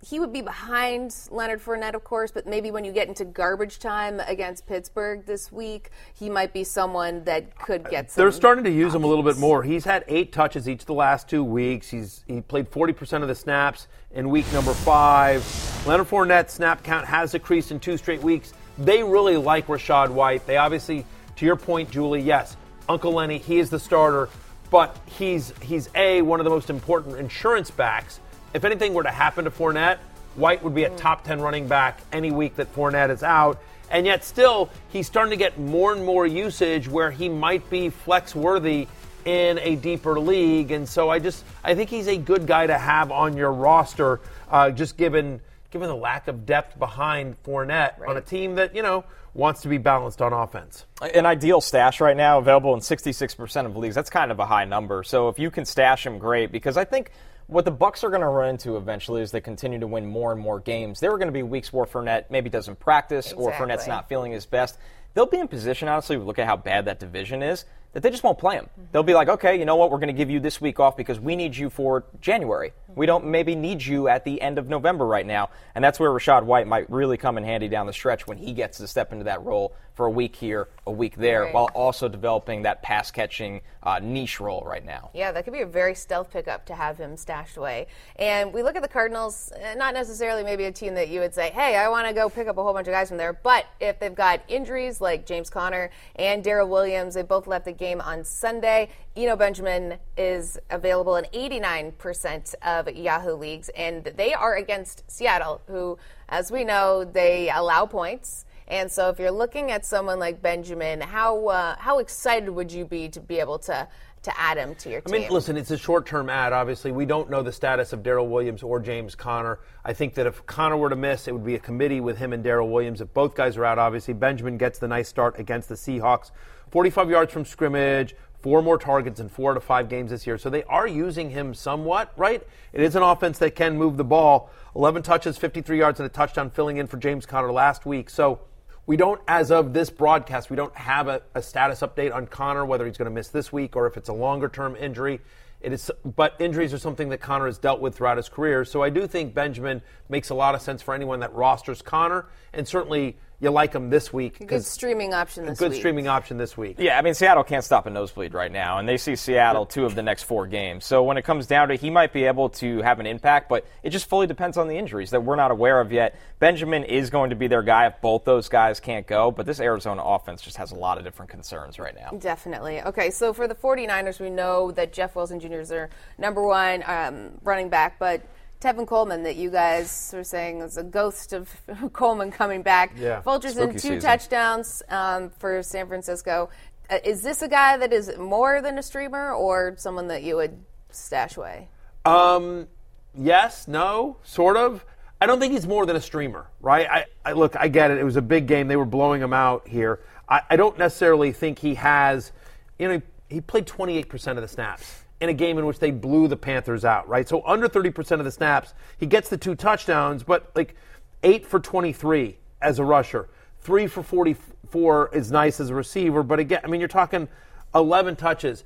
[0.05, 3.79] he would be behind Leonard Fournette, of course, but maybe when you get into garbage
[3.79, 8.23] time against Pittsburgh this week, he might be someone that could get some.
[8.23, 9.63] They're starting to use him a little bit more.
[9.63, 11.89] He's had eight touches each of the last two weeks.
[11.89, 15.45] He's he played 40% of the snaps in week number five.
[15.87, 18.53] Leonard Fournette's snap count has decreased in two straight weeks.
[18.77, 20.47] They really like Rachaad White.
[20.47, 21.07] They obviously,
[21.37, 22.57] to your point, Julie, yes,
[22.89, 24.29] Uncle Lenny, he is the starter,
[24.71, 28.21] but he's he's a one of the most important insurance backs.
[28.55, 29.99] If anything were to happen to Fournette,
[30.37, 33.61] White would be a top 10 running back any week that Fournette is out.
[33.91, 37.89] And yet, still, he's starting to get more and more usage where he might be
[37.89, 38.89] flex worthy
[39.25, 40.73] in a deeper league.
[40.73, 44.21] And so I just, I think he's a good guy to have on your roster,
[44.51, 48.83] uh, just given given the lack of depth behind Fournette on a team that, you
[48.83, 49.05] know,
[49.37, 50.87] wants to be balanced on offense.
[51.15, 53.95] An ideal stash right now, available in 66% of leagues.
[53.95, 55.03] That's kind of a high number.
[55.03, 56.51] So if you can stash him, great.
[56.51, 57.11] Because I think
[57.47, 60.33] what the Bucks are going to run into eventually as they continue to win more
[60.33, 63.51] and more games, there are going to be weeks where Fournette maybe doesn't practice or
[63.51, 63.75] Exactly.
[63.75, 64.79] Fournette's not feeling his best.
[65.13, 67.65] They'll be in position, honestly, look at how bad that division is,
[67.97, 68.67] that they just won't play him.
[68.67, 68.83] Mm-hmm.
[68.93, 70.99] They'll be like, okay, you know what, we're going to give you this week off
[70.99, 72.69] because we need you for January.
[72.69, 73.01] Mm-hmm.
[73.01, 75.49] We don't maybe need you at the end of November right now.
[75.75, 78.53] And that's where Rachaad White might really come in handy down the stretch when he
[78.53, 81.55] gets to step into that role for a week here, a week there, Right.
[81.55, 85.09] while also developing that pass catching uh, niche role right now.
[85.15, 87.87] Yeah, that could be a very stealth pickup to have him stashed away.
[88.17, 91.33] And we look at the Cardinals, eh, not necessarily maybe a team that you would
[91.35, 93.33] say, hey, I want to go pick up a whole bunch of guys from there.
[93.33, 97.73] But if they've got injuries like James Conner and Darrel Williams, they both left the
[97.73, 98.91] game on Sunday.
[99.17, 105.97] Eno Benjamin is available in 89% of Yahoo leagues, and they are against Seattle, who,
[106.29, 108.45] as we know, they allow points.
[108.69, 112.85] And so, if you're looking at someone like Benjamin, how uh, how excited would you
[112.85, 113.87] be to be able to
[114.23, 115.15] to add him to your team?
[115.15, 116.53] I mean, listen, it's a short-term ad.
[116.53, 119.61] Obviously, we don't know the status of Darrel Williams or James Conner.
[119.85, 122.33] I think that if Conner were to miss, it would be a committee with him
[122.33, 123.01] and Darrel Williams.
[123.01, 126.33] If both guys are out, obviously Benjamin gets the nice start against the Seahawks.
[126.71, 130.39] 45 yards from scrimmage, four more targets in four to five games this year.
[130.39, 132.45] So they are using him somewhat, right?
[132.73, 134.51] It is an offense that can move the ball.
[134.75, 138.11] 11 touches, 53 yards, and a touchdown, filling in for James Conner last week.
[138.11, 138.41] So
[138.87, 142.65] we don't, as of this broadcast, we don't have a, a status update on Conner,
[142.65, 145.21] whether he's going to miss this week or if it's a longer term injury.
[145.61, 148.65] It is, but injuries are something that Conner has dealt with throughout his career.
[148.65, 152.27] So I do think Benjamin makes a lot of sense for anyone that rosters Conner,
[152.53, 154.47] and certainly you like them this week.
[154.47, 155.77] Good streaming option this good week.
[155.77, 156.77] Good streaming option this week.
[156.79, 159.85] Yeah, I mean Seattle can't stop a nosebleed right now, and they see Seattle two
[159.85, 160.85] of the next four games.
[160.85, 163.49] So when it comes down to, it, he might be able to have an impact,
[163.49, 166.19] but it just fully depends on the injuries that we're not aware of yet.
[166.39, 169.61] Benjamin is going to be their guy if both those guys can't go, but this
[169.61, 172.11] Arizona offense just has a lot of different concerns right now.
[172.19, 172.83] Definitely.
[172.83, 175.61] Okay, so for the 49ers, we know that Jeff Wilson Jr.
[175.61, 178.23] is their number one um, running back, but
[178.61, 181.51] Tevin Coleman, that you guys were saying is a ghost of
[181.93, 182.93] Coleman coming back.
[182.97, 183.21] Yeah.
[183.21, 184.01] Vultures in two season.
[184.01, 186.49] touchdowns um, for San Francisco.
[186.89, 190.37] Uh, is this a guy that is more than a streamer or someone that you
[190.37, 190.59] would
[190.91, 191.69] stash away?
[192.05, 192.69] Um,
[193.15, 194.85] yes, no, sort of.
[195.21, 196.87] I don't think he's more than a streamer, right?
[196.91, 197.99] I, I look, I get it.
[197.99, 198.69] It was a big game.
[198.69, 200.01] They were blowing him out here.
[200.29, 202.33] I, I don't necessarily think he has.
[202.79, 206.29] You know, he played 28% of the snaps in a game in which they blew
[206.29, 207.29] the Panthers out, right?
[207.29, 210.75] So under 30% of the snaps, he gets the two touchdowns, but like
[211.23, 213.29] eight for 23 as a rusher,
[213.61, 216.23] three for 44 is nice as a receiver.
[216.23, 217.29] But again, I mean, you're talking
[217.75, 218.65] 11 touches.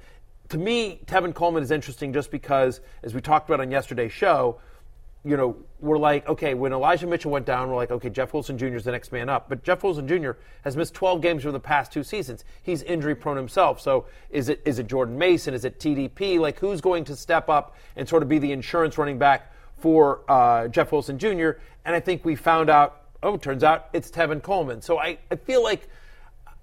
[0.48, 4.60] To me, Tevin Coleman is interesting just because, as we talked about on yesterday's show,
[5.22, 8.56] you know, we're like, okay, when Elijah Mitchell went down, we're like, okay, Jeff Wilson
[8.56, 8.76] Jr.
[8.76, 9.50] is the next man up.
[9.50, 10.32] But Jeff Wilson Jr.
[10.64, 12.44] has missed 12 games over the past two seasons.
[12.62, 13.80] He's injury prone himself.
[13.80, 15.52] So is it is it Jordan Mason?
[15.52, 16.38] Is it TDP?
[16.38, 20.20] Like, who's going to step up and sort of be the insurance running back for
[20.28, 21.50] uh, Jeff Wilson Jr.?
[21.84, 24.80] And I think we found out, oh, turns out it's Tevin Coleman.
[24.80, 25.86] So I, I feel like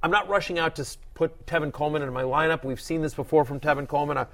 [0.01, 2.63] I'm not rushing out to put Tevin Coleman in my lineup.
[2.63, 4.17] We've seen this before from Tevin Coleman.
[4.17, 4.25] I,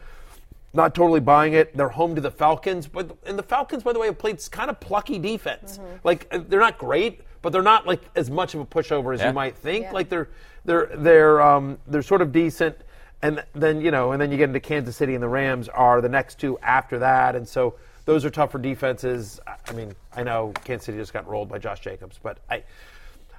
[0.74, 1.76] not totally buying it.
[1.78, 4.70] They're home to the Falcons, but and the Falcons, by the way, have played kind
[4.70, 5.80] of plucky defense.
[6.04, 9.20] Like uh, they're not great, but they're not like as much of a pushover as
[9.22, 9.28] Yeah.
[9.28, 9.84] you might think.
[9.86, 9.92] Yeah.
[9.92, 10.30] Like they're
[10.66, 12.76] they're they're um, they're sort of decent,
[13.22, 16.02] and then you know, and then you get into Kansas City and the Rams are
[16.02, 19.40] the next two after that, and so those are tougher defenses.
[19.48, 22.64] I- I mean, I know Kansas City just got rolled by Josh Jacobs, but I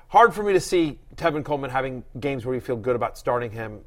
[0.08, 3.50] hard for me to see Tevin Coleman having games where you feel good about starting
[3.50, 3.80] him,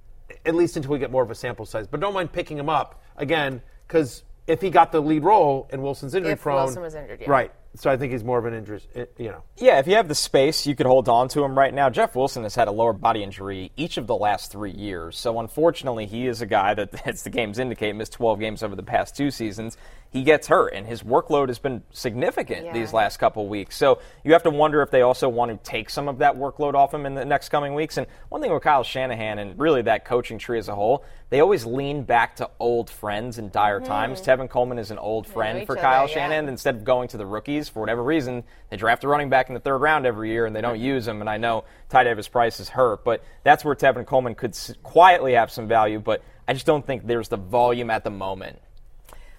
[0.46, 1.88] at least until we get more of a sample size.
[1.88, 5.84] But don't mind picking him up again, because if he got the lead role and
[5.84, 7.30] Wilson's injury If prone, Wilson was injured, yeah.
[7.30, 7.52] right?
[7.76, 9.44] So I think he's more of an injury, eh, you know.
[9.58, 11.90] Yeah, if you have the space, you could hold on to him right now.
[11.92, 15.18] Jeff Wilson has had a lower body injury each of the last three years.
[15.18, 18.76] So unfortunately, he is a guy that, as the games indicate, missed 12 games over
[18.76, 19.78] the past two seasons.
[20.10, 22.74] He gets hurt, and his workload has been significant Yeah.
[22.74, 23.76] these last couple weeks.
[23.76, 26.76] So you have to wonder if they also want to take some of that workload
[26.76, 27.98] off him in the next coming weeks.
[27.98, 31.42] And one thing with Kyle Shanahan and really that coaching tree as a whole, they
[31.42, 34.22] always lean back to old friends in dire times.
[34.22, 36.14] Tevin Coleman is an old friend for other, Kyle yeah.
[36.14, 39.50] Shanahan instead of going to the rookies for whatever reason, they draft a running back
[39.50, 41.20] in the third round every year and they don't use him.
[41.20, 45.34] And I know Ty Davis Price is hurt, but that's where Tevin Coleman could quietly
[45.34, 46.00] have some value.
[46.00, 48.60] But I just don't think there's the volume at the moment.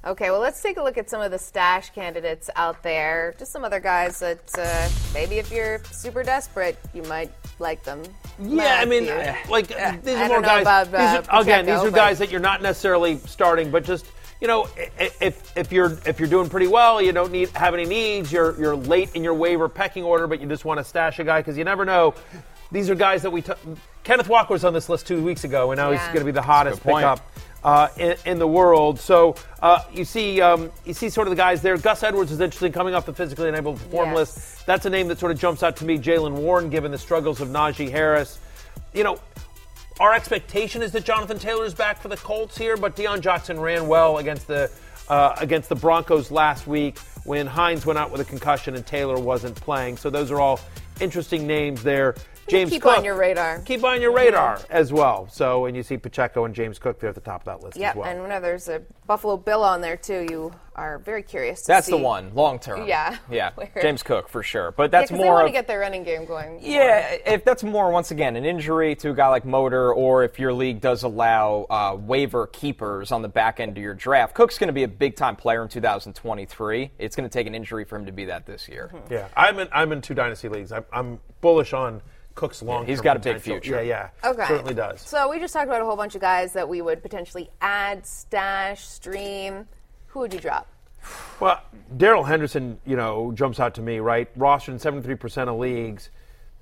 [0.09, 3.35] Okay, well, let's take a look at some of the stash candidates out there.
[3.39, 8.03] Just some other guys that uh, maybe if you're super desperate, you might like them.
[8.41, 9.51] Yeah, I mean, Matthew.
[9.53, 10.63] like Yeah, these I are more guys.
[10.63, 13.85] about, these uh, are, again, these are but- guys that you're not necessarily starting, but
[13.85, 14.07] just
[14.41, 14.67] you know,
[15.21, 18.33] if if you're if you're doing pretty well, you don't need have any needs.
[18.33, 21.25] You're you're late in your waiver pecking order, but you just want to stash a
[21.25, 22.15] guy because you never know.
[22.73, 23.53] These are guys that we t-
[24.05, 26.31] Kenneth Walker was on this list two weeks ago, and now he's going to be
[26.31, 26.99] the hottest point.
[26.99, 27.21] pickup
[27.65, 29.01] uh, in, in the world.
[29.01, 31.77] So uh, you see, um, you see sort of the guys there.
[31.77, 34.17] Gus Edwards is interesting, coming off the physically unable to perform Yes.
[34.17, 34.67] list.
[34.67, 35.99] That's a name that sort of jumps out to me.
[35.99, 38.39] Jaylen Warren, given the struggles of Najee Harris.
[38.95, 39.19] You know,
[40.01, 43.59] our expectation is that Jonathan Taylor is back for the Colts here, but Deon Jackson
[43.59, 44.71] ran well against the
[45.09, 49.19] uh, against the Broncos last week when Hines went out with a concussion and Taylor
[49.19, 49.97] wasn't playing.
[49.97, 50.61] So those are all
[51.01, 52.15] interesting names there.
[52.49, 53.61] James keep Cook, on your radar.
[53.61, 55.29] Keep on your radar as well.
[55.31, 57.77] So, and you see Pacheco and James Cook there at the top of that list
[57.77, 58.09] Yep, as well.
[58.09, 61.63] and whenever there's a Buffalo Bill on there too, you are very curious.
[61.63, 61.93] To That's see.
[61.93, 62.87] the one, long term.
[62.87, 63.17] Yeah.
[63.31, 63.51] Yeah.
[63.55, 64.71] Where- James Cook for sure.
[64.73, 66.61] But Yeah, that's 'cause they more want of, to get their running game going.
[66.63, 70.39] Yeah, if that's more once again an injury to a guy like Motor, or if
[70.39, 74.57] your league does allow uh, waiver keepers on the back end of your draft, Cook's
[74.59, 76.91] going to be a big time player in 2023.
[76.99, 78.91] It's going to take an injury for him to be that this year.
[79.11, 80.73] yeah, I'm in, I'm in two dynasty leagues.
[80.73, 82.01] I'm, I'm bullish on
[82.39, 82.87] Cook's long.
[82.87, 83.83] he's got a big future.
[83.83, 84.47] Yeah, yeah, Okay.
[84.47, 85.01] certainly does.
[85.01, 88.07] So we just talked about a whole bunch of guys that we would potentially add,
[88.07, 89.67] stash, stream.
[90.09, 90.69] Who would you drop?
[91.41, 91.61] Well,
[91.97, 94.29] Darrell Henderson, you know, jumps out to me, right?
[94.39, 96.11] Rostered in 73% of leagues.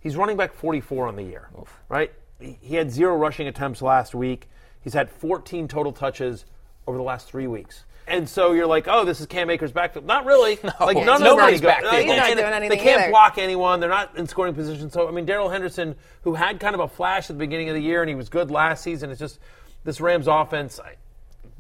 [0.00, 1.48] He's running back 44 on the year,
[1.90, 2.10] right?
[2.40, 4.48] He he had zero rushing attempts last week.
[4.80, 6.46] He's had 14 total touches
[6.86, 7.84] over the last three weeks.
[8.08, 10.06] And so you're like, oh, this is Cam Akers' backfield.
[10.06, 10.58] Not really.
[10.80, 11.94] like none of nobody's backfield.
[11.94, 13.10] He's not doing They can't either.
[13.10, 13.80] block anyone.
[13.80, 14.90] They're not in scoring position.
[14.90, 17.74] So I mean, Darrell Henderson, who had kind of a flash at the beginning of
[17.74, 19.10] the year, and he was good last season.
[19.10, 19.40] It's just
[19.84, 20.78] this Rams offense.
[20.78, 20.94] I,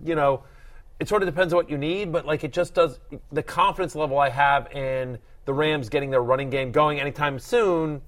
[0.04, 0.44] you know,
[1.00, 3.00] it sort of depends on what you need, but like it just does.
[3.32, 8.02] The confidence level I have in the Rams getting their running game going anytime soon,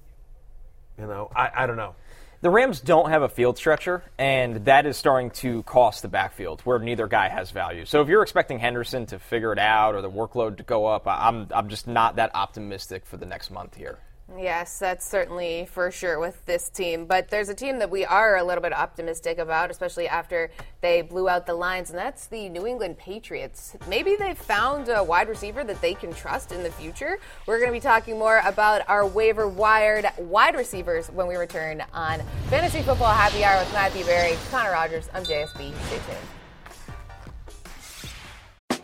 [0.97, 1.95] you know, I, I don't know.
[2.41, 6.61] The Rams don't have a field stretcher, and that is starting to cost the backfield
[6.61, 7.83] where neither guy has value.
[7.83, 11.03] So if you're expecting Henderson to figure it out or the workload to go up,
[11.05, 13.99] I'm, I'm just not that optimistic for the next month here.
[14.37, 17.05] Yes, that's certainly for sure with this team.
[17.05, 21.01] But there's a team that we are a little bit optimistic about, especially after they
[21.01, 23.75] blew out the Lions, and that's the New England Patriots.
[23.87, 27.19] Maybe they've found a wide receiver that they can trust in the future.
[27.47, 31.83] We're going to be talking more about our waiver wired wide receivers when we return
[31.93, 35.09] on Fantasy Football Happy Hour with Matthew Berry, Connor Rogers.
[35.13, 35.73] I'm JSB.
[35.87, 36.38] Stay tuned.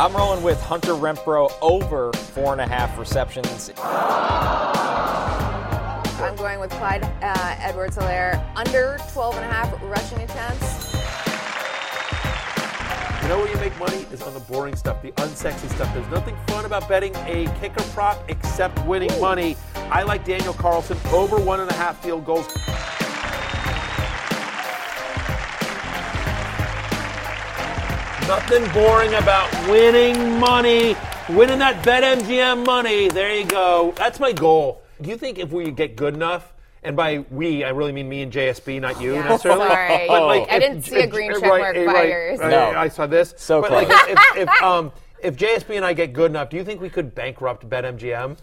[0.00, 3.70] I'm rolling with Hunter Renfrow over four and a half receptions.
[6.16, 10.94] I'm going with Clyde uh, Edwards Helaire under 12 and a half rushing attempts.
[13.22, 15.92] You know where you make money is on the boring stuff, the unsexy stuff.
[15.92, 19.54] There's nothing fun about betting a kicker prop except winning money.
[19.90, 22.46] I like Daniel Carlson over one and a half field goals.
[28.30, 30.94] Nothing boring about winning money,
[31.30, 33.08] winning that BetMGM money.
[33.08, 33.92] There you go.
[33.96, 34.82] That's my goal.
[35.02, 36.52] Do you think if we get good enough,
[36.84, 39.66] and by we, I really mean me and JSB, not you Yeah, necessarily.
[39.66, 40.04] sorry.
[40.08, 42.08] But like, I if- didn't see a if- green right, check mark right, by right,
[42.08, 42.38] yours.
[42.38, 42.70] right, No.
[42.78, 43.34] I saw this.
[43.36, 43.88] So but close.
[43.88, 44.92] like, if, if, um,
[45.24, 48.36] if JSB and I get good enough, do you think we could bankrupt BetMGM?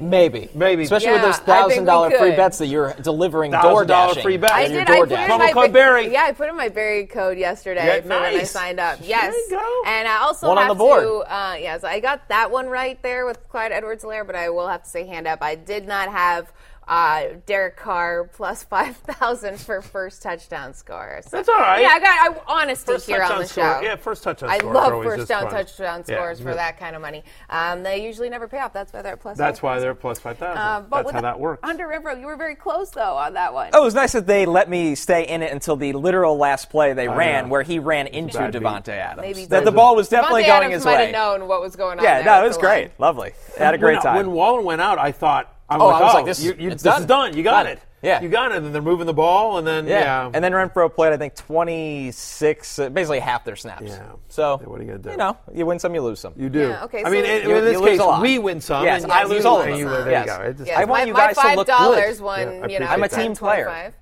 [0.00, 0.48] Maybe.
[0.54, 0.84] Maybe.
[0.84, 3.62] Especially Yeah, with those I think we thousand dollar free bets that you're delivering $1,000
[3.62, 4.22] door dashing.
[4.22, 4.52] free bet.
[4.52, 4.94] I And your did.
[4.94, 6.12] I put in Promo my code Berry.
[6.12, 8.98] Yeah, I put in my Berry code yesterday Yeah, for when I signed up.
[8.98, 9.82] There Yes, you go.
[9.86, 11.02] and I also One on have the board.
[11.02, 11.34] to.
[11.34, 14.82] Uh, yes, I got that one right there with Clyde Edwards-Helaire, but I will have
[14.84, 15.42] to say hand up.
[15.42, 16.52] I did not have
[16.88, 21.20] Uh, Derek Carr plus five thousand for first touchdown score.
[21.22, 21.82] So, That's all right.
[21.82, 23.64] Yeah, I got I, honesty First here on touchdown the score.
[23.64, 23.80] show.
[23.82, 25.50] Yeah, first touchdown I scores are love first down fun.
[25.52, 26.54] touchdown Yeah, scores for yeah.
[26.54, 27.24] that kind of money.
[27.50, 28.72] Um, they usually never pay off.
[28.72, 29.36] That's why they're at plus.
[29.36, 29.66] That's 5,000.
[29.76, 30.58] why they're plus five thousand.
[30.62, 31.60] Uh, That's how the- that works.
[31.62, 33.68] Under Renfrow, you were very close though on that one.
[33.74, 36.70] Oh, it was nice that they let me stay in it until the literal last
[36.70, 37.50] play they I ran, know.
[37.50, 38.62] where he ran into Bad beat.
[38.62, 39.20] Davante Adams.
[39.20, 41.04] Maybe that the ball was definitely going Adams his might way.
[41.06, 42.04] have known what was going on.
[42.04, 43.32] Yeah, there no, it was great, lovely.
[43.58, 44.16] They had a great when, time.
[44.16, 46.54] When Waller went out, I thought, I'm Oh, like, I was oh, like, this- you,
[46.58, 47.00] you, it's this done.
[47.02, 47.36] is done.
[47.36, 47.72] You got Done.
[47.72, 47.80] it.
[48.00, 48.20] Yeah.
[48.22, 48.58] you got it.
[48.58, 50.00] And then they're moving the ball, and then yeah.
[50.00, 53.82] yeah, and then Renfrow played, I think, 26, uh, basically half their snaps.
[53.86, 54.12] Yeah.
[54.28, 55.10] So, Yeah, what are you gonna do?
[55.10, 56.32] You know, you win some, you lose some.
[56.36, 56.68] you do.
[56.68, 58.84] Yeah, okay, I mean, so- in, You- in this case, we win some.
[58.84, 59.78] Yes, and I lose all of them.
[59.78, 60.26] you- There Yes.
[60.26, 60.52] you go.
[60.52, 62.24] Just- Yes, I want my, you my guys to five look dollars good.
[62.24, 62.40] won.
[62.40, 63.92] Yeah, I you know, I'm a team player.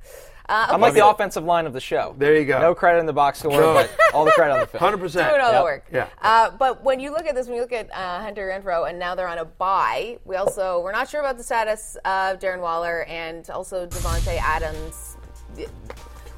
[0.48, 0.70] 25.
[0.70, 2.14] Uh, I'm like the offensive line of the show.
[2.18, 2.60] There you go.
[2.60, 3.74] No credit in the box score, No.
[3.74, 4.80] but all the credit on the field.
[4.80, 5.28] Hundred percent.
[5.30, 5.84] doing all the work.
[5.92, 6.08] Yeah.
[6.22, 8.98] Uh, but when you look at this, when you look at uh, Hunter Renfrow, and
[8.98, 12.60] now they're on a bye, we also we're not sure about the status of Darren
[12.60, 15.16] Waller and also Davante Adams.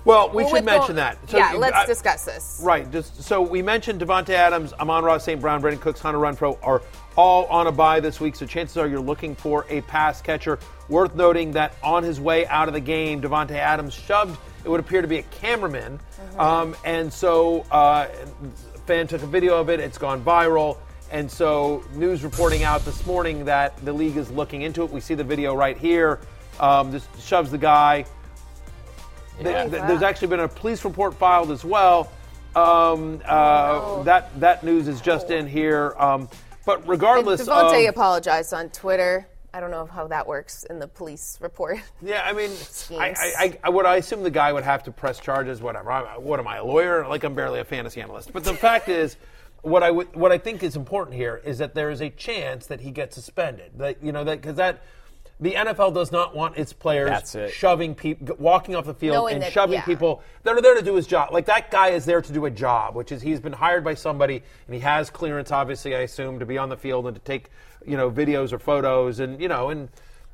[0.04, 1.18] Well, we Well, should mention go- that.
[1.28, 2.60] yeah, let's I- discuss this.
[2.62, 2.90] Right.
[2.90, 5.40] Just so we mentioned Davante Adams, Amon-Ra, St.
[5.40, 6.80] Brown, Brandin Cooks, Hunter Renfrow are
[7.18, 8.36] all on a bye this week.
[8.36, 10.58] So chances are you're looking for a pass catcher.
[10.88, 14.38] Worth noting that on his way out of the game, Davante Adams shoved.
[14.64, 15.98] It would appear to be a cameraman,
[16.38, 18.06] um, and so uh,
[18.86, 19.80] fan took a video of it.
[19.80, 20.78] It's gone viral.
[21.10, 24.90] And so, news reporting out this morning that the league is looking into it.
[24.90, 26.20] We see the video right here.
[26.60, 28.04] Um, this shoves the guy.
[29.42, 32.12] Th- There's actually been a police report filed as well.
[32.54, 34.02] Um, uh, Oh.
[34.04, 35.94] That that news is just in here.
[35.98, 36.28] Um,
[36.68, 39.26] but regardless, Davante of, apologized on Twitter.
[39.54, 41.78] I don't know how that works in the police report.
[42.02, 42.50] yeah, I mean,
[42.90, 45.62] I, I, I would I assume the guy would have to press charges.
[45.62, 45.90] Whatever.
[45.90, 47.08] I, what am I, a lawyer?
[47.08, 48.34] Like I'm barely a fantasy analyst.
[48.34, 49.16] But the fact is.
[49.62, 52.66] What I would, what I think is important here is that there is a chance
[52.66, 53.72] that he gets suspended.
[53.78, 54.84] That you know that because that
[55.40, 57.52] the NFL does not want its players That's it.
[57.52, 59.84] shoving people, walking off the field Knowing and that- shoving yeah.
[59.84, 61.32] people that are there to do his job.
[61.32, 63.94] Like that guy is there to do a job, which is he's been hired by
[63.94, 67.22] somebody and he has clearance, obviously, I assume, to be on the field and to
[67.22, 67.50] take,
[67.86, 69.88] you know, videos or photos and, you know, and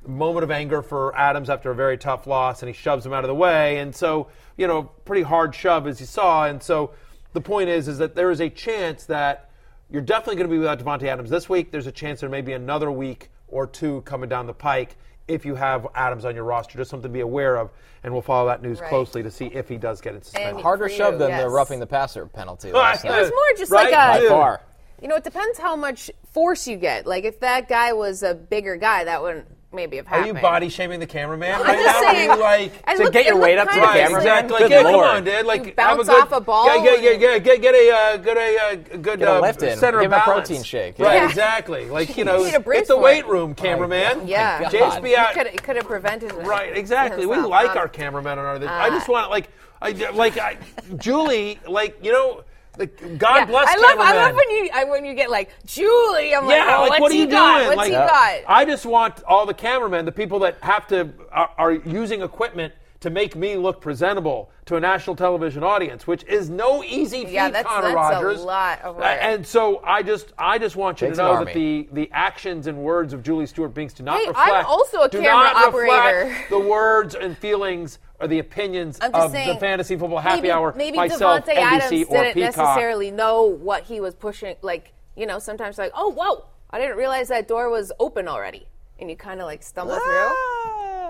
[0.07, 3.25] moment of anger for Adams after a very tough loss and he shoves him out
[3.25, 3.79] of the way.
[3.79, 6.47] And so, you know, pretty hard shove as you saw.
[6.47, 6.93] And so
[7.35, 9.51] the point is, is that there is a chance that
[9.91, 11.71] you're definitely going to be without Davante Adams this week.
[11.73, 14.97] There's a chance there may be another week or two coming down the pike
[15.29, 16.77] if you have Adams on your roster.
[16.77, 17.71] Just something to be aware of,
[18.03, 18.89] and we'll follow that news Right.
[18.91, 20.57] closely to see if he does get it suspended.
[20.57, 21.51] And- Harder For you, shove than the yes.
[21.51, 23.21] roughing the passer penalty Well, last I- night.
[23.23, 23.91] It's more just Right?
[23.93, 24.21] like a.
[24.21, 24.29] Dude.
[24.29, 24.61] By far.
[25.01, 27.07] You know, it depends how much force you get.
[27.07, 30.69] Like if that guy was a bigger guy, that wouldn't maybe have Are you body
[30.69, 32.11] shaming the cameraman I'm right just now?
[32.13, 32.31] saying.
[32.31, 32.73] Are you like?
[32.87, 34.61] I To look- get your weight up to the Right, camera, exactly.
[34.61, 35.47] Like, yeah, come on, dude.
[35.47, 37.75] Like, You have bounce a good, off a ball Yeah, yeah, yeah, get, get, get
[37.75, 39.79] a uh, get a uh, good Get a uh, lift in.
[39.79, 40.99] center Give of him a protein shake.
[40.99, 41.29] Right, Yeah.
[41.29, 41.85] exactly.
[41.95, 44.27] Like you know, need a it's the weight room, cameraman.
[44.27, 44.63] Yeah.
[44.63, 44.71] God.
[44.73, 45.33] James be out.
[45.35, 46.37] Could could have prevented it.
[46.39, 47.27] Right, exactly.
[47.27, 48.69] We like our cameramen on our.
[48.69, 49.49] I uh, just want like,
[49.81, 50.57] I like I,
[50.97, 52.43] Julie, like you know,
[52.79, 53.85] like God Yeah, bless I love.
[53.99, 54.07] cameramen.
[54.07, 56.35] I love when you I, when you get like Julie.
[56.35, 57.57] I'm like, oh, like what's what are he you got?
[57.57, 57.67] doing?
[57.69, 58.41] What's like, he got?
[58.49, 62.73] I just want all the cameramen, the people that have to are, are using equipment
[63.01, 67.35] to make me look presentable to a national television audience, which is no easy feat,
[67.35, 68.41] Yeah, that's- Connor that's a Rogers.
[68.43, 69.05] lot of work.
[69.05, 72.67] And so I just I just want you Takes to know that the the actions
[72.67, 75.57] and words of Julie Stewart Binks do not Hey, I'm also a do camera not
[75.69, 76.29] operator.
[76.29, 80.51] reflect the words and feelings or the opinions of saying, the fantasy football happy maybe,
[80.51, 82.57] hour Maybe myself, Davante NBC Adams didn't Peacock.
[82.57, 84.57] necessarily know what he was pushing.
[84.63, 88.67] Like you know, sometimes like, oh whoa, I didn't realize that door was open already,
[88.99, 90.03] and you kind of like stumble through.
[90.07, 91.04] Ah.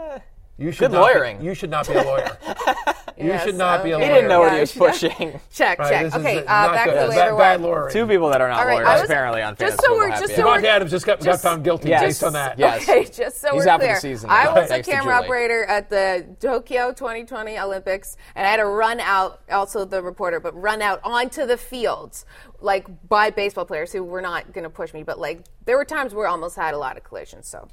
[0.56, 1.42] You should Good not be- lawyering.
[1.42, 2.38] you should not be a lawyer.
[3.18, 4.06] you Yes, should not be a lawyer.
[4.06, 5.40] He didn't know what he was pushing.
[5.52, 6.02] Check, Right, check.
[6.04, 6.92] this is Okay, not uh, back good.
[6.94, 7.58] to the Bad- bad wire.
[7.58, 7.92] lawyering.
[7.92, 10.36] Two people that are not All right, lawyers was- apparently on just so we're- just
[10.36, 12.02] so we're- Davante Adams just got, got found guilty Yes.
[12.02, 12.56] based on that.
[12.58, 12.82] Yes.
[12.88, 13.98] Okay, just so He's we're out the clear.
[14.00, 18.66] season I was a camera operator at the Tokyo 2020 Olympics, and I had to
[18.66, 22.26] run out, also the reporter, but run out onto the fields,
[22.60, 25.02] like by baseball players who were not going to push me.
[25.02, 27.48] But like, there were times where I almost had a lot of collisions.
[27.48, 27.68] So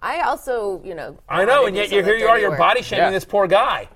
[0.00, 1.16] I also, you know.
[1.28, 2.16] I know, and yet you're here.
[2.16, 2.38] You are.
[2.38, 3.10] You're dirty body shaming Yeah.
[3.10, 3.88] this poor guy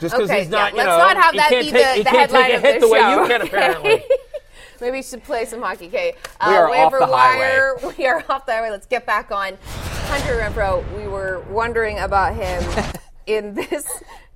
[0.00, 0.74] just because Okay, he's not.
[0.74, 2.30] yeah, you let's know, not have he that can't be take, the- he the can't
[2.30, 3.22] take headline a of hit this the way show.
[3.22, 4.04] you can apparently.
[4.80, 5.88] Maybe you should play some hockey.
[5.88, 6.14] Okay,
[6.46, 7.76] We uh, are off waiver the wire.
[7.98, 8.70] We are off the highway.
[8.70, 9.58] Let's get back on
[10.06, 10.82] Hunter Renfrow.
[10.96, 12.62] We were wondering about him
[13.26, 13.86] in this.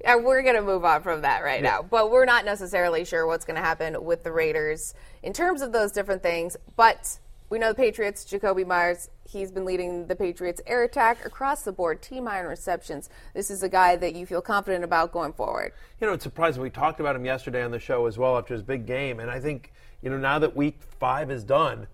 [0.04, 3.26] And we're going to move on from that right now, but we're not necessarily sure
[3.26, 6.58] what's going to happen with the Raiders in terms of those different things.
[6.76, 7.18] But
[7.48, 11.72] we know the Patriots, Jakobi Meyers, he's been leading the Patriots air attack across the
[11.72, 13.10] board, team high in receptions.
[13.34, 15.72] This is a guy that you feel confident about going forward.
[16.00, 16.62] You know, it's surprising.
[16.62, 19.30] We talked about him yesterday on the show as well after his big game, and
[19.30, 21.86] I think you know now that Week Five is done,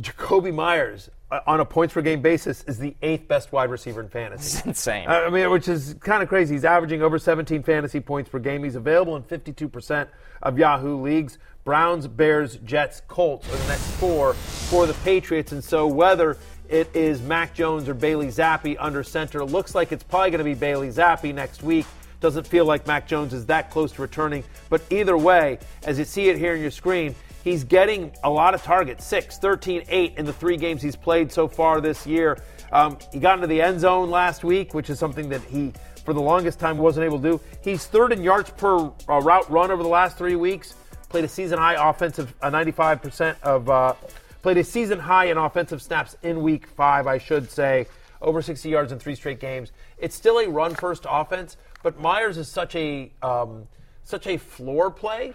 [0.00, 4.00] Jakobi Meyers uh, on a points per game basis is the eighth best wide receiver
[4.00, 4.58] in fantasy.
[4.58, 5.08] It's insane.
[5.08, 6.54] I mean, which is kind of crazy.
[6.54, 8.64] He's averaging over 17 fantasy points per game.
[8.64, 10.08] He's available in 52%
[10.42, 11.38] of Yahoo leagues.
[11.64, 15.52] Browns, Bears, Jets, Colts are the next four for the Patriots.
[15.52, 16.38] And so whether
[16.68, 20.44] it is Mac Jones or Bailey Zappe under center, looks like it's probably going to
[20.44, 21.86] be Bailey Zappe next week.
[22.20, 24.42] Doesn't feel like Mac Jones is that close to returning.
[24.70, 28.54] But either way, as you see it here on your screen, He's getting a lot
[28.54, 32.36] of targets 6, 13, 8 in the three games he's played so far this year.
[32.72, 35.72] Um, he got into the end zone last week, which is something that he,
[36.04, 37.40] for the longest time, wasn't able to do.
[37.62, 40.74] He's third in yards per uh, route run over the last three weeks.
[41.08, 43.94] Played a season high offensive, uh, 95% of, uh,
[44.42, 47.86] played a season high in offensive snaps in week five, I should say.
[48.20, 49.70] Over 60 yards in three straight games.
[49.96, 53.68] It's still a run first offense, but Meyers is such a, um,
[54.02, 55.34] such a floor play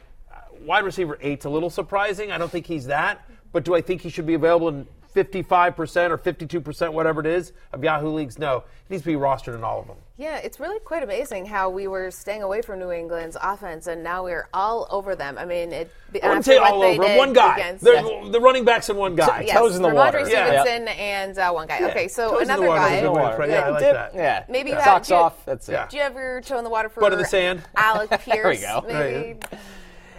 [0.65, 2.32] wide receiver eight's a little surprising.
[2.32, 3.28] I don't think he's that.
[3.51, 7.53] But do I think he should be available in 55% or 52%, whatever it is,
[7.71, 8.39] of Yahoo leagues?
[8.39, 8.63] No.
[8.88, 9.97] He needs to be rostered in all of them.
[10.16, 14.03] Yeah, it's really quite amazing how we were staying away from New England's offense, and
[14.03, 15.39] now we're all over them.
[15.39, 15.91] I mean, it.
[16.22, 17.18] I wouldn't say all over them.
[17.18, 17.55] One guy.
[17.55, 19.41] Against, the, the running backs and one guy.
[19.47, 20.26] yes, Toes in the Rhamondre water.
[20.28, 20.91] Stevenson Yeah.
[20.91, 21.80] and uh, one guy.
[21.80, 21.88] Yeah.
[21.88, 22.93] Okay, so Toes in the another water guy.
[22.93, 23.53] a good way to phrase it.
[23.53, 23.93] Yeah, I like Dip.
[23.93, 24.14] that.
[24.14, 24.43] Yeah.
[24.49, 24.82] Maybe you yeah.
[24.84, 25.45] have- socks do you- off.
[25.45, 25.72] That's it.
[25.72, 25.88] Yeah.
[25.88, 27.64] Do you have your toe in the water for Foot in the sand.
[27.76, 28.26] Alec Pierce?
[28.28, 28.86] There we go.
[28.88, 29.39] Maybe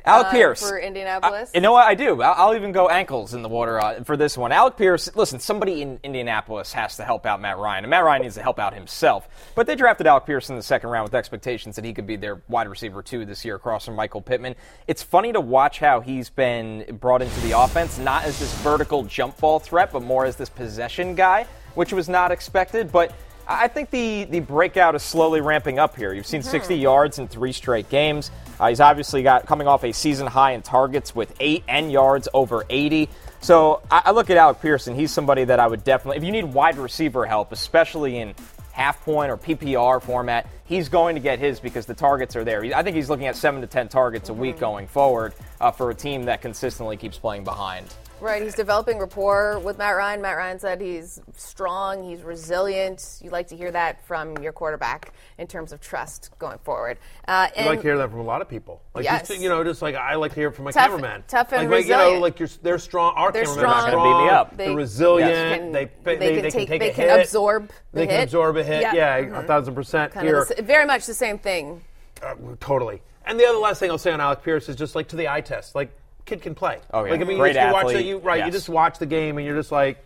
[0.07, 1.50] Alec uh, Pierce for Indianapolis.
[1.55, 1.86] You know what?
[1.86, 2.20] I do.
[2.20, 4.52] I'll, I'll even go ankles in the water uh, for this one.
[4.52, 8.22] Alec Pierce, listen, somebody in Indianapolis has to help out Matt Ryan, and Matt Ryan
[8.22, 9.26] needs to help out himself.
[9.55, 12.16] But they drafted Alec Pierce in the second round with expectations that he could be
[12.16, 14.57] their wide receiver two this year across from Michael Pittman.
[14.86, 19.05] It's funny to watch how he's been brought into the offense, not as this vertical
[19.05, 22.92] jump ball threat, but more as this possession guy, which was not expected.
[22.92, 23.14] But
[23.46, 26.12] I think the, the breakout is slowly ramping up here.
[26.12, 28.30] You've seen 60 yards in three straight games.
[28.59, 32.28] Uh, he's obviously got coming off a season high in targets with eight and yards
[32.34, 33.09] over 80.
[33.40, 34.94] So I, I look at Alec Pearson.
[34.94, 38.34] He's somebody that I would definitely, if you need wide receiver help, especially in
[38.72, 42.64] half point or PPR format, he's going to get his because the targets are there.
[42.74, 45.90] I think he's looking at seven to 10 targets a week going forward uh, for
[45.90, 47.86] a team that consistently keeps playing behind.
[48.25, 50.22] Right, he's developing rapport with Matt Ryan.
[50.22, 53.18] Matt Ryan said he's strong, he's resilient.
[53.22, 56.97] You like to hear that from your quarterback in terms of trust going forward.
[57.29, 58.81] Uh, I like to hear that from a lot of people.
[58.95, 59.29] Like Yes.
[59.29, 61.25] just, you know, just like I like to hear it from my Tough- cameraman.
[61.29, 62.22] tough and like, like, You know, resilient.
[62.22, 63.12] like you're, they're strong.
[63.14, 63.89] Our They're cameramen are strong.
[63.89, 64.05] strong.
[64.05, 64.57] Gonna beat me up.
[64.57, 65.61] They're They- resilient.
[65.61, 67.20] Can- they, they they, can they can take- take they a can hit.
[67.20, 68.25] absorb the They can hit.
[68.25, 68.81] absorb a hit.
[68.81, 68.95] Yeah.
[68.95, 69.45] Yeah, Mhm.
[69.45, 70.12] a thousand percent.
[70.12, 71.83] kind here, of the, very much the same thing.
[72.22, 73.03] uh, totally.
[73.27, 75.29] And the other last thing I'll say on Alec Pierce is just like to the
[75.29, 75.75] eye test.
[75.75, 75.91] Like
[76.25, 76.81] kid can play.
[76.93, 77.12] Oh, yeah.
[77.12, 77.97] Like I mean, Great you just watch athlete.
[77.97, 78.05] that.
[78.05, 78.45] You right.
[78.47, 80.05] You just watch the game and you're just like,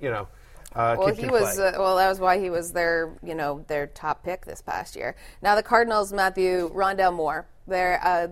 [0.00, 0.28] you know.
[0.74, 1.96] Uh, Well, he was uh, well.
[1.96, 5.14] That was why he was their, you know, their top pick this past year.
[5.42, 8.28] Now the Cardinals, Matthew Rondale Moore, they're uh,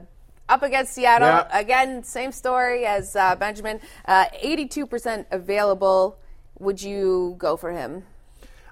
[0.49, 1.49] up against Seattle Yeah.
[1.59, 2.03] again.
[2.03, 3.79] Same story as uh, Benjamin.
[4.07, 6.17] Uh, Eighty-two percent available.
[6.59, 8.05] Would you go for him?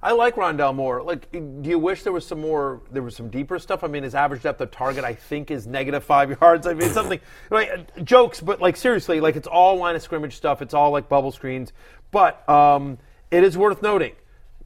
[0.02, 1.02] I like Rondale Moore.
[1.02, 2.82] Like, do you wish there was some more?
[2.90, 3.82] There was some deeper stuff.
[3.82, 6.66] I mean, his average depth of target, I think, is negative five yards.
[6.66, 7.20] I mean, something
[8.04, 10.62] jokes, but like seriously, like it's all line of scrimmage stuff.
[10.62, 11.72] It's all like bubble screens.
[12.10, 12.98] But um,
[13.30, 14.12] it is worth noting,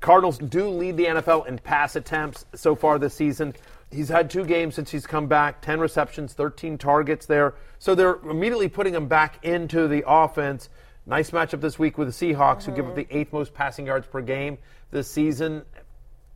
[0.01, 3.55] Cardinals do lead the NFL in pass attempts so far this season.
[3.91, 7.55] He's had two games since he's come back, 10 receptions, 13 targets there.
[7.79, 10.69] So they're immediately putting him back into the offense.
[11.05, 14.07] Nice matchup this week with the Seahawks, who give up the eighth most passing yards
[14.07, 14.59] per game
[14.91, 15.63] this season.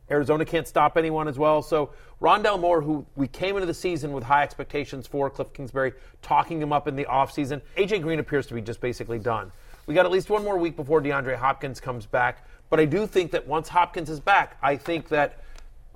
[0.09, 1.61] Arizona can't stop anyone as well.
[1.61, 1.91] So
[2.21, 6.61] Rondale Moore, who we came into the season with high expectations for, Cliff Kingsbury talking
[6.61, 7.61] him up in the offseason.
[7.77, 9.51] AJ Green appears to be just basically done.
[9.85, 12.45] We got at least one more week before DeAndre Hopkins comes back.
[12.69, 15.39] But I do think that once Hopkins is back, I think that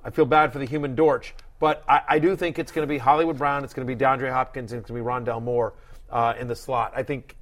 [0.04, 2.90] I feel bad for the human Dortch, but I, I do think it's going to
[2.90, 5.42] be Hollywood Brown, it's going to be DeAndre Hopkins, and it's going to be Rondale
[5.42, 5.74] Moore
[6.10, 6.92] uh, in the slot.
[6.96, 7.36] I think,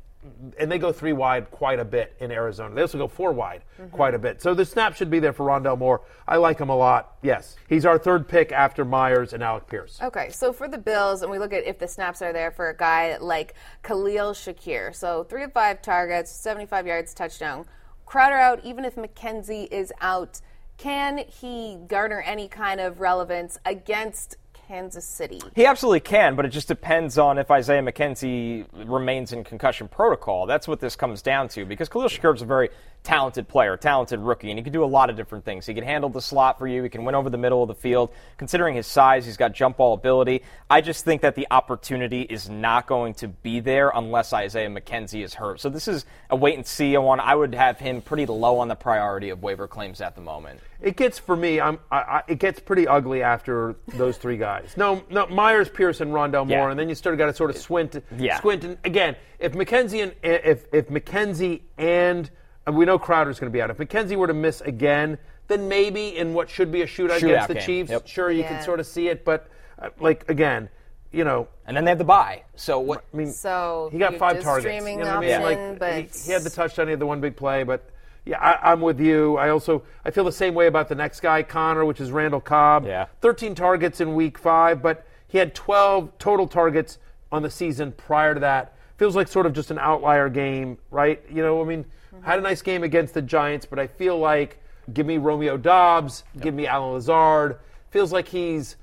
[0.59, 2.75] and they go three wide quite a bit in Arizona.
[2.75, 4.43] They also go four wide quite a bit.
[4.43, 6.03] So the snap should be there for Rondale Moore.
[6.29, 7.17] I like him a lot.
[7.23, 9.99] Yes, he's our third pick after Meyers and Alec Pierce.
[10.03, 12.69] Okay, so for the Bills, and we look at if the snaps are there for
[12.69, 14.95] a guy like Khalil Shakir.
[14.95, 17.65] So three of five targets, 75 yards, touchdown.
[18.05, 20.41] Crowder out, even if McKenzie is out.
[20.77, 24.37] Can he garner any kind of relevance against
[24.71, 25.41] Kansas City?
[25.57, 30.47] He absolutely can, but it just depends on if Isaiah McKenzie remains in concussion protocol.
[30.47, 32.71] That's what this comes down to because Khalil is a very
[33.03, 35.67] talented player, talented rookie, and he can do a lot of different things.
[35.67, 36.85] He can handle the slot for you.
[36.85, 38.11] He can win over the middle of the field.
[38.37, 40.45] Considering his size, he's got jump ball ability.
[40.71, 45.25] I just think that the opportunity is not going to be there unless Isaiah McKenzie
[45.25, 45.61] is hurt.
[45.61, 47.19] So this is a wait and see one.
[47.19, 50.61] I would have him pretty low on the priority of waiver claims at the moment.
[50.83, 51.61] It gets for me.
[51.61, 51.79] I'm.
[51.91, 54.63] I, I, it gets pretty ugly after those three guys.
[54.63, 54.77] guys.
[54.77, 56.57] No, no, Meyers, Pierce, and Rondale Yeah.
[56.59, 58.39] Moore, and then you sort of got to sort of squint, Yeah.
[58.39, 58.65] squint.
[58.65, 62.31] And again, if McKenzie and if if McKenzie and,
[62.67, 63.69] and we know Crowder's going to be out.
[63.71, 65.19] If McKenzie were to miss again,
[65.49, 67.63] then maybe in what should be a shootout, Shootout against the game.
[67.65, 68.07] Chiefs, Yep.
[68.09, 68.49] sure you Yeah.
[68.49, 69.25] can sort of see it.
[69.25, 70.69] But uh, like again,
[71.13, 72.43] you know, And then they have the bye.
[72.55, 73.05] So what?
[73.13, 74.65] I mean, So he got five targets.
[74.87, 75.33] you know what I mean?
[75.33, 77.91] option, Like, but he, he had the touchdown, he had the one big play, but
[78.25, 79.37] yeah, I, I'm with you.
[79.37, 82.41] I also I feel the same way about the next guy, Connor, which is Randall
[82.41, 82.87] Cobb.
[82.87, 83.07] Yeah.
[83.21, 86.99] 13 targets in Week Five, but he had 12 total targets
[87.33, 88.75] on the season prior to that.
[88.97, 91.23] Feels like sort of just an outlier game, right?
[91.31, 91.87] You know, I mean,
[92.23, 94.59] had a nice game against the Giants, but I feel like
[94.93, 97.59] give me Romeo Doubs, give me Allen Lazard.
[97.91, 98.77] Feels like he's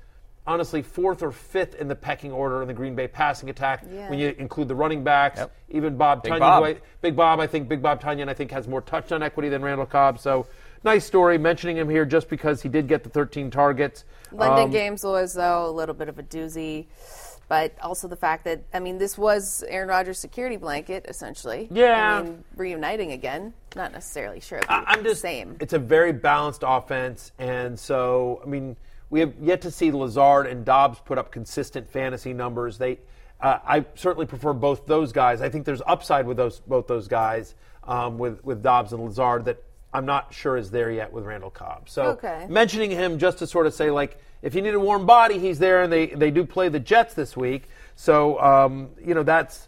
[0.48, 4.10] honestly fourth or fifth in the pecking order in the Green Bay passing attack Yeah.
[4.10, 5.52] when you include the running backs, Yep.
[5.70, 6.40] even Bob Big Tonyan.
[6.40, 6.64] Bob.
[6.64, 9.62] I, Big Bob, I think Big Bob Tonyan, I think has more touchdown equity than
[9.62, 10.20] Randall Cobb.
[10.20, 10.48] So
[10.84, 11.38] nice story.
[11.38, 14.06] Mentioning him here just because he did get the 13 targets.
[14.32, 16.86] London Um, games was though a little bit of a doozy,
[17.50, 21.68] but also the fact that I mean this was Aaron Rodgers' security blanket essentially.
[21.72, 22.20] Yeah.
[22.20, 24.62] I mean, reuniting again, not necessarily sure.
[24.70, 25.58] I- I'm just the same.
[25.60, 28.76] It's a very balanced offense, and so I mean,
[29.10, 32.78] we have yet to see Lazard and Doubs put up consistent fantasy numbers.
[32.78, 33.00] They,
[33.40, 35.42] uh, I certainly prefer both those guys.
[35.42, 39.46] I think there's upside with those both those guys um, with with Doubs and Lazard
[39.46, 41.90] that I'm not sure is there yet with Randall Cobb.
[41.90, 42.46] So Okay.
[42.50, 45.60] mentioning him just to sort of say like, if you need a warm body, he's
[45.60, 47.70] there, and they they do play the Jets this week.
[47.96, 49.68] So um, you know that's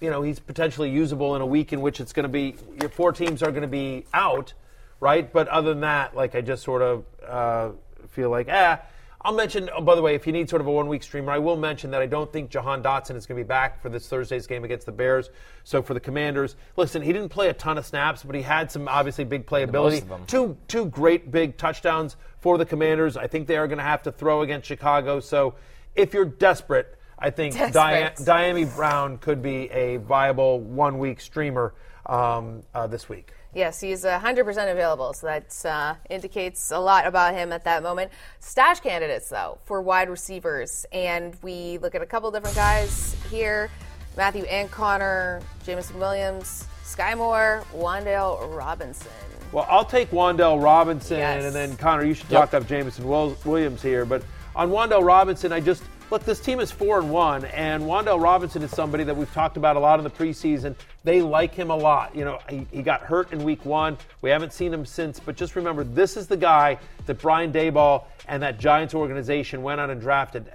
[0.00, 2.88] you know, he's potentially usable in a week in which it's going to be your
[2.88, 4.54] four teams are going to be out,
[4.98, 5.30] right?
[5.30, 7.70] But other than that, like I just sort of uh,
[8.10, 8.76] feel like, eh.
[9.22, 9.68] I'll mention.
[9.76, 11.90] Oh, by the way, if you need sort of a one-week streamer, I will mention
[11.90, 14.64] that I don't think Jahan Dotson is going to be back for this Thursday's game
[14.64, 15.28] against the Bears.
[15.62, 18.72] So for the Commanders, listen, he didn't play a ton of snaps, but he had
[18.72, 20.00] some obviously big playability.
[20.00, 20.24] of them.
[20.26, 23.18] Two two great big touchdowns for the Commanders.
[23.18, 25.20] I think they are going to have to throw against Chicago.
[25.20, 25.54] So
[25.94, 28.26] if you're desperate, I think Dia- Desperate.
[28.26, 31.74] Dyami Brown could be a viable one week streamer
[32.06, 33.34] um, uh, this week.
[33.52, 38.12] Yes, he's 100% available, so that uh, indicates a lot about him at that moment.
[38.38, 40.86] Stash candidates, though, for wide receivers.
[40.92, 43.68] And we look at a couple different guys here
[44.16, 49.10] Matthew and Connor, Jameson Williams, Sky Moore, Wan'Dale Robinson.
[49.52, 51.44] Well, I'll take Wan'Dale Robinson, Yes.
[51.44, 52.40] and then Connor, you should Yep.
[52.50, 54.04] talk up Jameson Williams here.
[54.04, 54.22] But
[54.54, 56.24] on Wan'Dale Robinson, I just look.
[56.24, 59.76] This team is four and one, and Wan'Dale Robinson is somebody that we've talked about
[59.76, 60.74] a lot in the preseason.
[61.04, 62.14] They like him a lot.
[62.14, 63.96] You know, he, he got hurt in week one.
[64.20, 65.20] We haven't seen him since.
[65.20, 69.80] But just remember, this is the guy that Brian Daboll and that Giants organization went
[69.80, 70.46] out and drafted.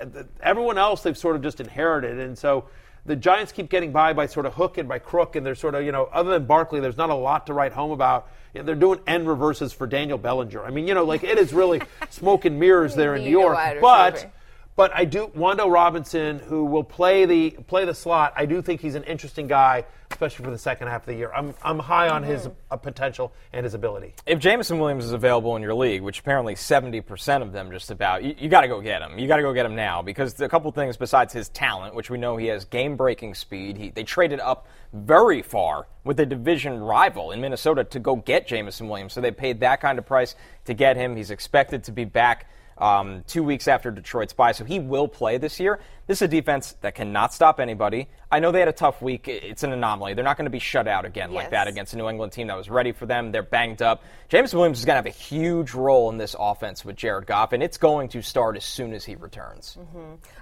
[0.41, 2.65] Everyone else they've sort of just inherited, and so
[3.05, 5.75] the Giants keep getting by by sort of hook and by crook, and they're sort
[5.75, 8.29] of, you know, other than Barkley, there's not a lot to write home about.
[8.53, 10.63] You know, they're doing end reverses for Daniel Bellinger.
[10.63, 13.57] I mean, you know, like it is really smoke and mirrors there in New York.
[13.81, 14.31] But.
[14.75, 18.33] But I do Wando Robinson, who will play the play the slot.
[18.35, 21.31] I do think he's an interesting guy, especially for the second half of the year.
[21.33, 24.15] I'm I'm high on his uh, potential and his ability.
[24.25, 28.25] If Jameson Williams is available in your league, which apparently 70% of them just about,
[28.25, 29.17] you, you got to go get him.
[29.17, 32.09] You got to go get him now because a couple things besides his talent, which
[32.09, 33.77] we know he has game breaking speed.
[33.77, 38.45] He, they traded up very far with a division rival in Minnesota to go get
[38.45, 39.13] Jameson Williams.
[39.13, 41.15] So they paid that kind of price to get him.
[41.15, 42.47] He's expected to be back
[42.77, 45.79] um, two weeks after Detroit's bye, so he will play this year.
[46.07, 48.07] This is a defense that cannot stop anybody.
[48.31, 49.27] I know they had a tough week.
[49.27, 50.13] It's an anomaly.
[50.13, 52.47] They're not going to be shut out again like that against a New England team
[52.47, 53.31] that was ready for them.
[53.31, 54.03] They're banged up.
[54.27, 57.53] James Williams is going to have a huge role in this offense with Jared Goff,
[57.53, 59.77] and it's going to start as soon as he returns.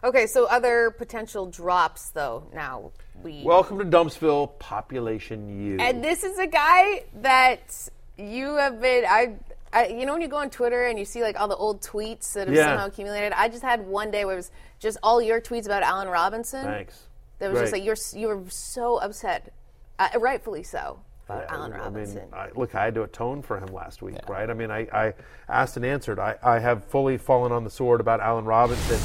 [0.03, 3.43] Okay, so other potential drops, though, now we.
[3.43, 5.77] Welcome to Dumpsville, Population U.
[5.79, 9.05] And this is a guy that you have been.
[9.05, 9.35] I,
[9.73, 11.81] I, you know, when you go on Twitter and you see like all the old
[11.81, 12.67] tweets that have Yeah.
[12.67, 13.33] somehow accumulated.
[13.33, 16.63] I just had one day where it was just all your tweets about Allen Robinson.
[16.63, 17.01] Thanks.
[17.39, 19.51] That was just like you're you were so upset,
[19.99, 22.15] uh, rightfully so, about Yeah, Allen I Robinson.
[22.15, 24.49] mean, I, look, I had to atone for him last week, right?
[24.49, 25.13] I mean, I, I
[25.49, 26.19] asked and answered.
[26.19, 28.97] I, I have fully fallen on the sword about Allen Robinson.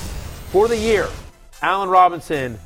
[0.52, 1.08] For the year,
[1.62, 2.58] Allen Robinson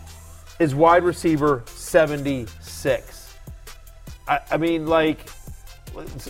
[0.59, 3.35] is wide receiver 76.
[4.29, 5.21] I, I mean, like,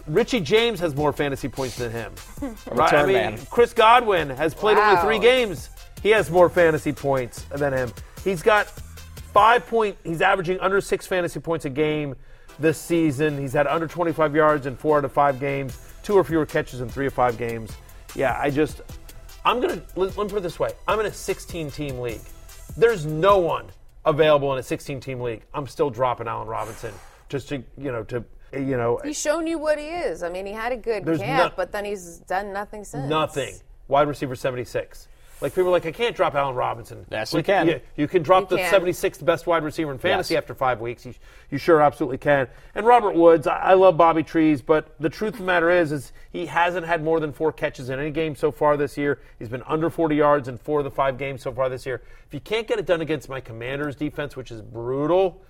[0.06, 2.12] Richie James has more fantasy points than him.
[2.72, 2.92] right?
[2.92, 3.38] I mean, man.
[3.50, 5.70] Chris Godwin has played only three games.
[6.02, 7.92] He has more fantasy points than him.
[8.24, 9.96] He's got five point.
[10.04, 12.16] He's averaging under six fantasy points a game
[12.58, 13.38] this season.
[13.38, 16.80] He's had under 25 yards in four out of five games, two or fewer catches
[16.80, 17.76] in three or five games.
[18.14, 18.82] Yeah, I just,
[19.44, 20.72] I'm gonna let, let me put it this way.
[20.86, 22.20] I'm in a 16 team league.
[22.76, 23.66] There's no one
[24.04, 25.42] available in a 16 team league.
[25.54, 26.92] I'm still dropping Allen Robinson
[27.28, 30.22] just to you know to you know He's shown you what he is.
[30.22, 33.08] I mean, he had a good camp, no- but then he's done nothing since.
[33.08, 33.54] nothing.
[33.88, 35.08] Wide receiver 76.
[35.40, 37.04] Like people are like, I can't drop Allen Robinson.
[37.10, 37.66] Yes, like, you can.
[37.66, 38.72] You, you can drop You the can.
[38.80, 40.42] 76th best wide receiver in fantasy Yes.
[40.42, 41.04] after five weeks.
[41.04, 41.14] You,
[41.50, 42.46] you sure absolutely can.
[42.76, 45.90] And Robert Woods, I, I love Bobby Trees, but the truth of the matter is,
[45.90, 49.18] is he hasn't had more than four catches in any game so far this year.
[49.36, 52.02] He's been under 40 yards in four of the five games so far this year.
[52.24, 55.42] If you can't get it done against my Commanders defense, which is brutal,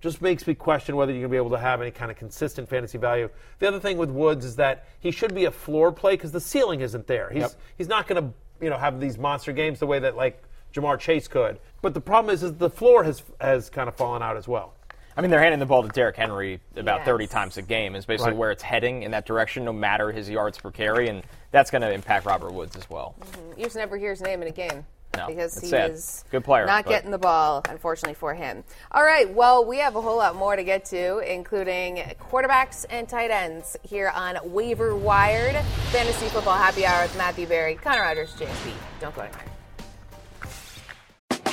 [0.00, 2.16] just makes me question whether you're going to be able to have any kind of
[2.16, 3.28] consistent fantasy value.
[3.58, 6.40] The other thing with Woods is that he should be a floor play because the
[6.40, 7.30] ceiling isn't there.
[7.30, 7.52] He's Yep.
[7.76, 8.32] he's not going to
[8.64, 10.42] you know have these monster games the way that like
[10.74, 11.58] Ja'Marr Chase could.
[11.82, 14.74] But the problem is, is the floor has has kind of fallen out as well.
[15.16, 17.06] I mean, they're handing the ball to Derrick Henry about Yes.
[17.06, 17.96] 30 times a game.
[17.96, 18.38] Is basically Right.
[18.38, 21.82] where it's heading in that direction, no matter his yards per carry, and that's going
[21.82, 23.16] to impact Robert Woods as well.
[23.20, 23.58] Mm-hmm.
[23.58, 24.84] You just never hear his name in a game.
[25.18, 25.90] No, because he sad.
[25.90, 28.64] is Good player, not but- getting the ball, unfortunately for him.
[28.92, 31.96] All right, well, we have a whole lot more to get to, including
[32.30, 35.56] quarterbacks and tight ends here on Waiver Wired
[35.90, 38.72] Fantasy Football Happy Hour with Matthew Berry, Connor Rogers, James B.
[39.00, 39.44] Don't go anywhere.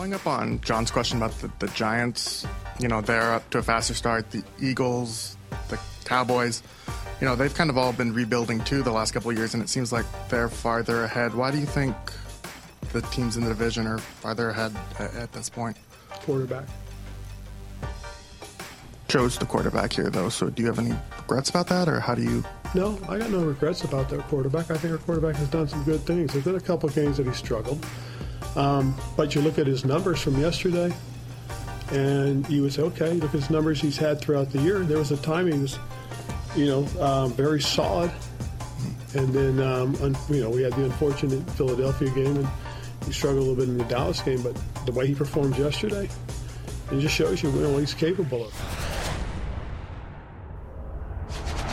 [0.00, 2.46] Following up on John's question about the, the Giants,
[2.78, 4.30] you know, they're up to a faster start.
[4.30, 5.36] The Eagles,
[5.68, 6.62] the Cowboys,
[7.20, 9.62] you know, they've kind of all been rebuilding too the last couple of years, and
[9.62, 11.34] it seems like they're farther ahead.
[11.34, 11.94] Why do you think
[12.94, 15.76] the teams in the division are farther ahead at, at this point?
[16.08, 16.64] Quarterback.
[19.08, 22.14] Chose the quarterback here, though, so do you have any regrets about that, or how
[22.14, 22.42] do you.
[22.74, 24.70] No, I got no regrets about their quarterback.
[24.70, 26.32] I think our quarterback has done some good things.
[26.32, 27.84] There's been a couple of games that he struggled.
[28.56, 30.92] Um, but you look at his numbers from yesterday,
[31.92, 34.80] and you would say, okay, look at his numbers he's had throughout the year.
[34.80, 35.78] There was a time he was,
[36.56, 38.10] you know, um, very solid.
[39.14, 42.48] And then, um, un- you know, we had the unfortunate Philadelphia game, and
[43.06, 44.42] he struggled a little bit in the Dallas game.
[44.42, 46.08] But the way he performed yesterday,
[46.92, 48.52] it just shows you, you know, what he's capable of.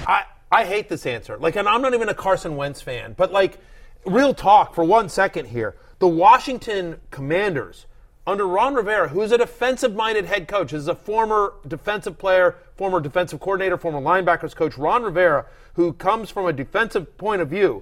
[0.07, 1.37] I, I hate this answer.
[1.37, 3.59] Like, and I'm not even a Carson Wentz fan, but like,
[4.05, 5.75] real talk for one second here.
[5.99, 7.87] The Washington Commanders,
[8.27, 12.99] under Ron Rivera, who's a defensive minded head coach, is a former defensive player, former
[12.99, 17.81] defensive coordinator, former linebackers coach, Ron Rivera, who comes from a defensive point of view.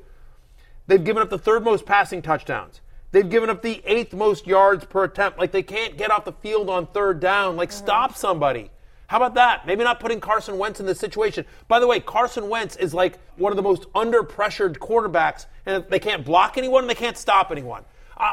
[0.88, 2.80] They've given up the third most passing touchdowns.
[3.11, 5.38] They've given up the eighth most yards per attempt.
[5.38, 7.57] Like, they can't get off the field on third down.
[7.57, 7.86] Like, mm-hmm.
[7.86, 8.72] stop somebody.
[9.07, 9.68] How about that?
[9.68, 11.45] Maybe not putting Carson Wentz in this situation.
[11.68, 15.84] By the way, Carson Wentz is like one of the most under pressured quarterbacks, and
[15.89, 17.84] they can't block anyone, and they can't stop anyone.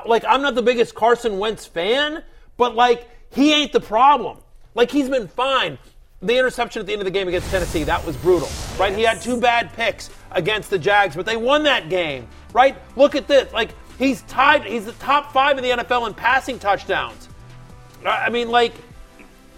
[0.06, 2.22] Like, I'm not the biggest Carson Wentz fan,
[2.56, 4.38] but like, he ain't the problem.
[4.74, 5.78] Like, he's been fine.
[6.22, 8.94] The interception at the end of the game against Tennessee, that was brutal, right?
[8.94, 12.76] He had two bad picks against the Jags, but they won that game, right?
[12.96, 13.52] Look at this.
[13.52, 17.28] Like, he's tied, he's the top five in the NFL in passing touchdowns.
[18.04, 18.72] I I mean, like,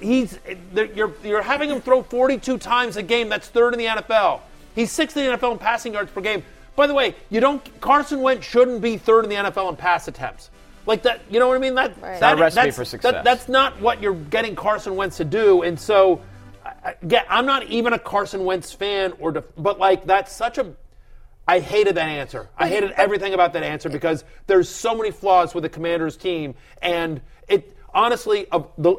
[0.00, 0.38] he's
[0.74, 3.28] you're you're having him throw 42 times a game.
[3.28, 4.40] That's third in the NFL.
[4.74, 6.42] He's sixth in the NFL in passing yards per game.
[6.76, 10.08] By the way, you don't Carson Wentz shouldn't be third in the NFL in pass
[10.08, 10.50] attempts.
[10.86, 11.74] Like that, you know what I mean?
[11.76, 12.20] That, Right.
[12.20, 13.12] that Not a recipe that's, for success.
[13.12, 15.62] that- that's not what you're getting Carson Wentz to do.
[15.62, 16.20] And so,
[16.64, 20.32] I- I- yeah, I'm not even a Carson Wentz fan, or def- but like that's
[20.34, 20.72] such a.
[21.46, 22.48] I hated that answer.
[22.58, 26.54] I hated everything about that answer because there's so many flaws with the Commanders team,
[26.82, 28.46] and it honestly,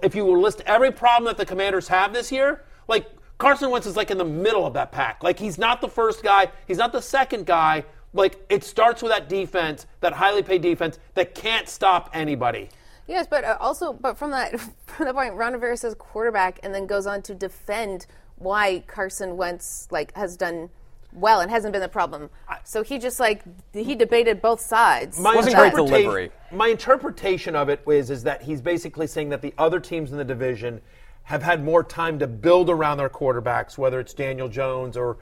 [0.04, 3.08] if you were list every problem that the Commanders have this year, like
[3.38, 5.24] Carson Wentz is like in the middle of that pack.
[5.24, 7.84] Like he's not the first guy, he's not the second guy.
[8.14, 12.70] Like it starts with that defense, that highly paid defense that can't stop anybody.
[13.08, 16.74] Yes, but uh, also, but from that from that point, Ron Rivera says quarterback, and
[16.74, 18.08] then goes on to defend
[18.38, 20.70] why Carson Wentz like has done
[21.12, 22.30] well and hasn't been the problem.
[22.64, 25.20] So he just like he debated both sides.
[25.20, 25.74] My of that.
[25.74, 30.12] interpreta- My interpretation of it is is that he's basically saying that the other teams
[30.12, 30.82] in the division
[31.26, 35.18] have had more time to build around their quarterbacks, whether it's Daniel Jones or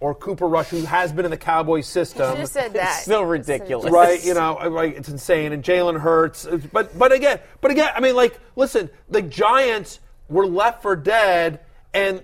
[0.00, 2.32] or Cooper Rush, who has been in the Cowboys system.
[2.32, 3.02] Should've said that.
[3.02, 3.92] so ridiculous.
[3.92, 5.52] Right, you know, like it's insane.
[5.52, 9.98] And Jalen Hurts, but but again, but again, I mean, like, listen, the Giants
[10.28, 11.60] were left for dead,
[11.92, 12.22] and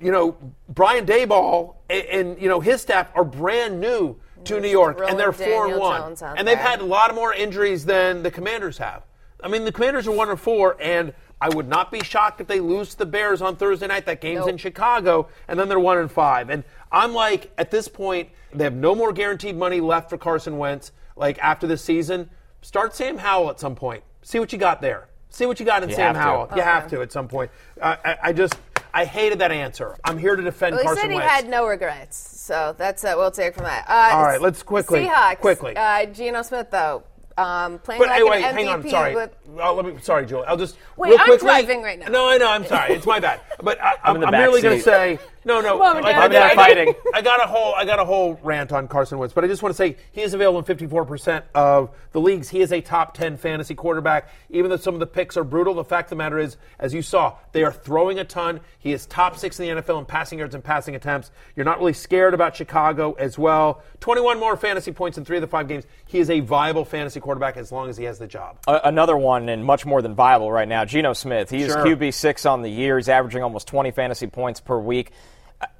[0.00, 0.36] you know,
[0.68, 5.18] Brian Daboll and, and you know his staff are brand new to New York, and
[5.18, 6.56] they're throwing four and one, and they've there.
[6.56, 9.02] had a lot more injuries than the Commanders have.
[9.42, 12.46] I mean, the Commanders are one and four, and I would not be shocked if
[12.46, 14.06] they lose to the Bears on Thursday night.
[14.06, 16.48] That game's in Chicago, and then they're one and five.
[16.48, 20.56] And I'm like, at this point, they have no more guaranteed money left for Carson
[20.58, 20.92] Wentz.
[21.14, 22.30] Like after this season,
[22.62, 24.02] start Sam Howell at some point.
[24.22, 25.08] See what you got there.
[25.28, 26.30] See what you got in You Sam have to.
[26.30, 26.48] Howell.
[26.56, 27.50] You have to at some point.
[27.80, 28.54] Uh, I, I just,
[28.94, 29.96] I hated that answer.
[30.04, 31.30] I'm here to defend Well, he Carson said he Wentz.
[31.32, 33.84] had no regrets, so that's uh, we'll take from that.
[33.88, 35.38] Uh, All right, let's quickly- Seahawks.
[35.40, 35.76] quickly.
[35.76, 37.02] Uh, Geno Smith though,
[37.38, 38.88] um, playing But like hey, wait, an hang on.
[38.88, 39.14] Sorry.
[39.14, 39.30] with
[39.60, 40.00] Oh, let me.
[40.00, 40.46] Sorry, Julie.
[40.46, 40.76] I'll just.
[40.96, 42.08] Wait, real I'm quickly, driving right now.
[42.08, 42.48] No, I know.
[42.48, 42.94] I'm sorry.
[42.94, 43.40] It's my bad.
[43.62, 45.78] But I, I'm, in the I'm merely going to say no, no.
[45.78, 46.92] Mom like, I'm not fighting.
[47.14, 47.72] I got a whole.
[47.76, 50.22] I got a whole rant on Carson Wentz, but I just want to say he
[50.22, 52.48] is available in 54 percent of the leagues.
[52.48, 54.28] He is a top 10 fantasy quarterback.
[54.50, 56.92] Even though some of the picks are brutal, the fact of the matter is, as
[56.92, 58.60] you saw, they are throwing a ton.
[58.80, 61.30] He is top six in the NFL in passing yards and passing attempts.
[61.54, 63.82] You're not really scared about Chicago as well.
[64.00, 65.84] 21 more fantasy points in three of the five games.
[66.06, 68.56] He is a viable fantasy quarterback as long as he has the job.
[68.66, 71.50] Another one and much more than viable right now, Geno Smith.
[71.50, 71.84] He is Sure.
[71.84, 72.96] QB six on the year.
[72.96, 75.10] He's averaging almost 20 fantasy points per week.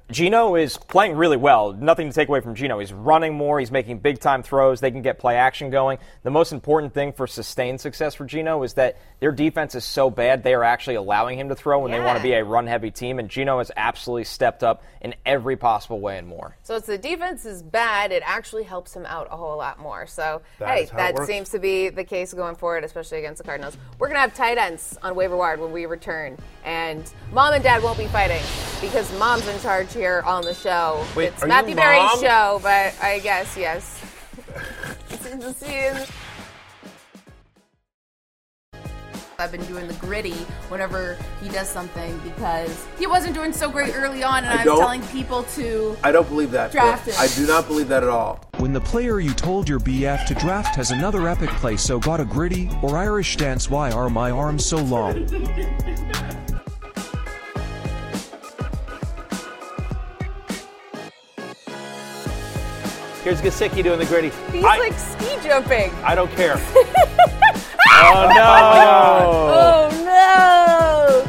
[0.09, 1.73] Geno is playing really well.
[1.73, 2.79] Nothing to take away from Geno.
[2.79, 3.59] He's running more.
[3.59, 4.79] He's making big time throws.
[4.79, 5.97] They can get play action going.
[6.23, 10.09] The most important thing for sustained success for Geno is that their defense is so
[10.09, 12.67] bad they are actually allowing him to throw when they want to be a run
[12.67, 13.19] heavy team.
[13.19, 16.55] And Geno has absolutely stepped up in every possible way and more.
[16.63, 18.13] So it's the defense is bad.
[18.13, 20.07] It actually helps him out a whole lot more.
[20.07, 23.17] So That hey, is how it that seems to be the case going forward, especially
[23.17, 23.77] against the Cardinals.
[23.99, 27.83] We're gonna have tight ends on waiver wire when we return, and mom and dad
[27.83, 28.41] won't be fighting
[28.79, 31.03] because mom's in charge here on the show.
[31.15, 34.01] Wait, it's are you Matthew Berry's show, but I guess yes.
[35.11, 36.11] It's- it's-
[39.39, 40.33] I've been doing the gritty
[40.69, 44.65] whenever he does something because he wasn't doing so great early on, and I I,
[44.65, 45.95] was telling people to.
[46.03, 46.71] I don't believe that.
[46.71, 47.15] Draft Brooke.
[47.17, 47.23] him.
[47.23, 48.39] I do not believe that at all.
[48.57, 52.19] When the player you told your BF to draft has another epic play, so got
[52.19, 53.69] a gritty or Irish dance.
[53.69, 55.27] Why are my arms so long?
[63.27, 64.29] Here's Gasicki doing the gritty.
[64.53, 65.93] He's I, like ski jumping.
[65.95, 66.53] I don't care.
[66.55, 68.47] oh no!
[69.51, 71.25] Oh no!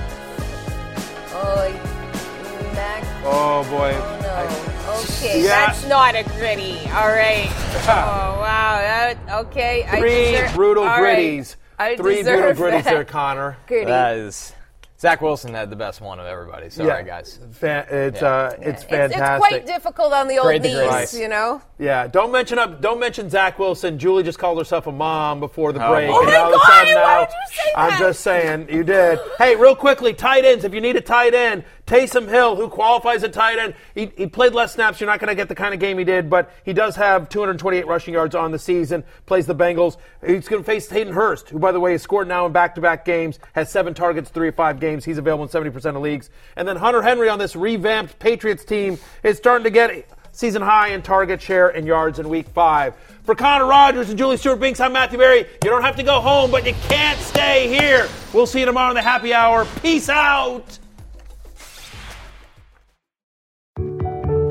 [1.34, 3.02] Oh, Mac.
[3.24, 3.92] Oh boy.
[3.96, 5.66] Oh, okay, Yeah.
[5.66, 6.78] that's not a gritty.
[6.90, 7.50] All right.
[7.88, 8.76] Oh wow.
[8.78, 9.84] That, okay.
[9.90, 11.18] I Three deserve- brutal all right.
[11.18, 11.56] gritties.
[11.80, 12.84] I Three brutal gritties that.
[12.84, 13.56] there, Connor.
[13.66, 13.86] Gritty.
[13.86, 14.52] That is.
[15.00, 16.68] Zach Wilson had the best one of everybody.
[16.70, 17.02] Sorry, Yeah.
[17.02, 17.38] guys.
[17.52, 18.28] Fa- it's Yeah.
[18.28, 19.20] uh, it's It's, fantastic.
[19.22, 21.20] it's quite difficult on the old Grade knees, gritties.
[21.20, 21.62] you know.
[21.78, 22.80] Yeah, don't mention up.
[22.80, 23.96] Don't mention Zach Wilson.
[23.96, 26.08] Julie just called herself a mom before the Oh, break.
[26.10, 26.18] boy.
[26.22, 27.78] and Oh my God, sudden why now- would you say that?
[27.92, 29.20] I'm just saying, you did.
[29.38, 30.64] Hey, real quickly, tight ends.
[30.64, 34.26] If you need a tight end, Taysom Hill, who qualifies a tight end, he, he
[34.26, 35.00] played less snaps.
[35.00, 37.30] You're not going to get the kind of game he did, but he does have
[37.30, 39.02] 228 rushing yards on the season.
[39.24, 39.96] Plays the Bengals.
[40.24, 43.06] He's going to face Hayden Hurst, who, by the way, has scored now in back-to-back
[43.06, 43.38] games.
[43.54, 45.02] Has seven targets, three or five games.
[45.02, 46.28] He's available in 70% of leagues.
[46.56, 50.88] And then Hunter Henry on this revamped Patriots team is starting to get season high
[50.88, 52.94] in target share and yards in week five.
[53.24, 55.38] For Connor Rogers and Julie Stewart Binks, I'm Matthew Berry.
[55.38, 58.06] You don't have to go home, but you can't stay here.
[58.34, 59.66] We'll see you tomorrow in the happy hour.
[59.80, 60.78] Peace out.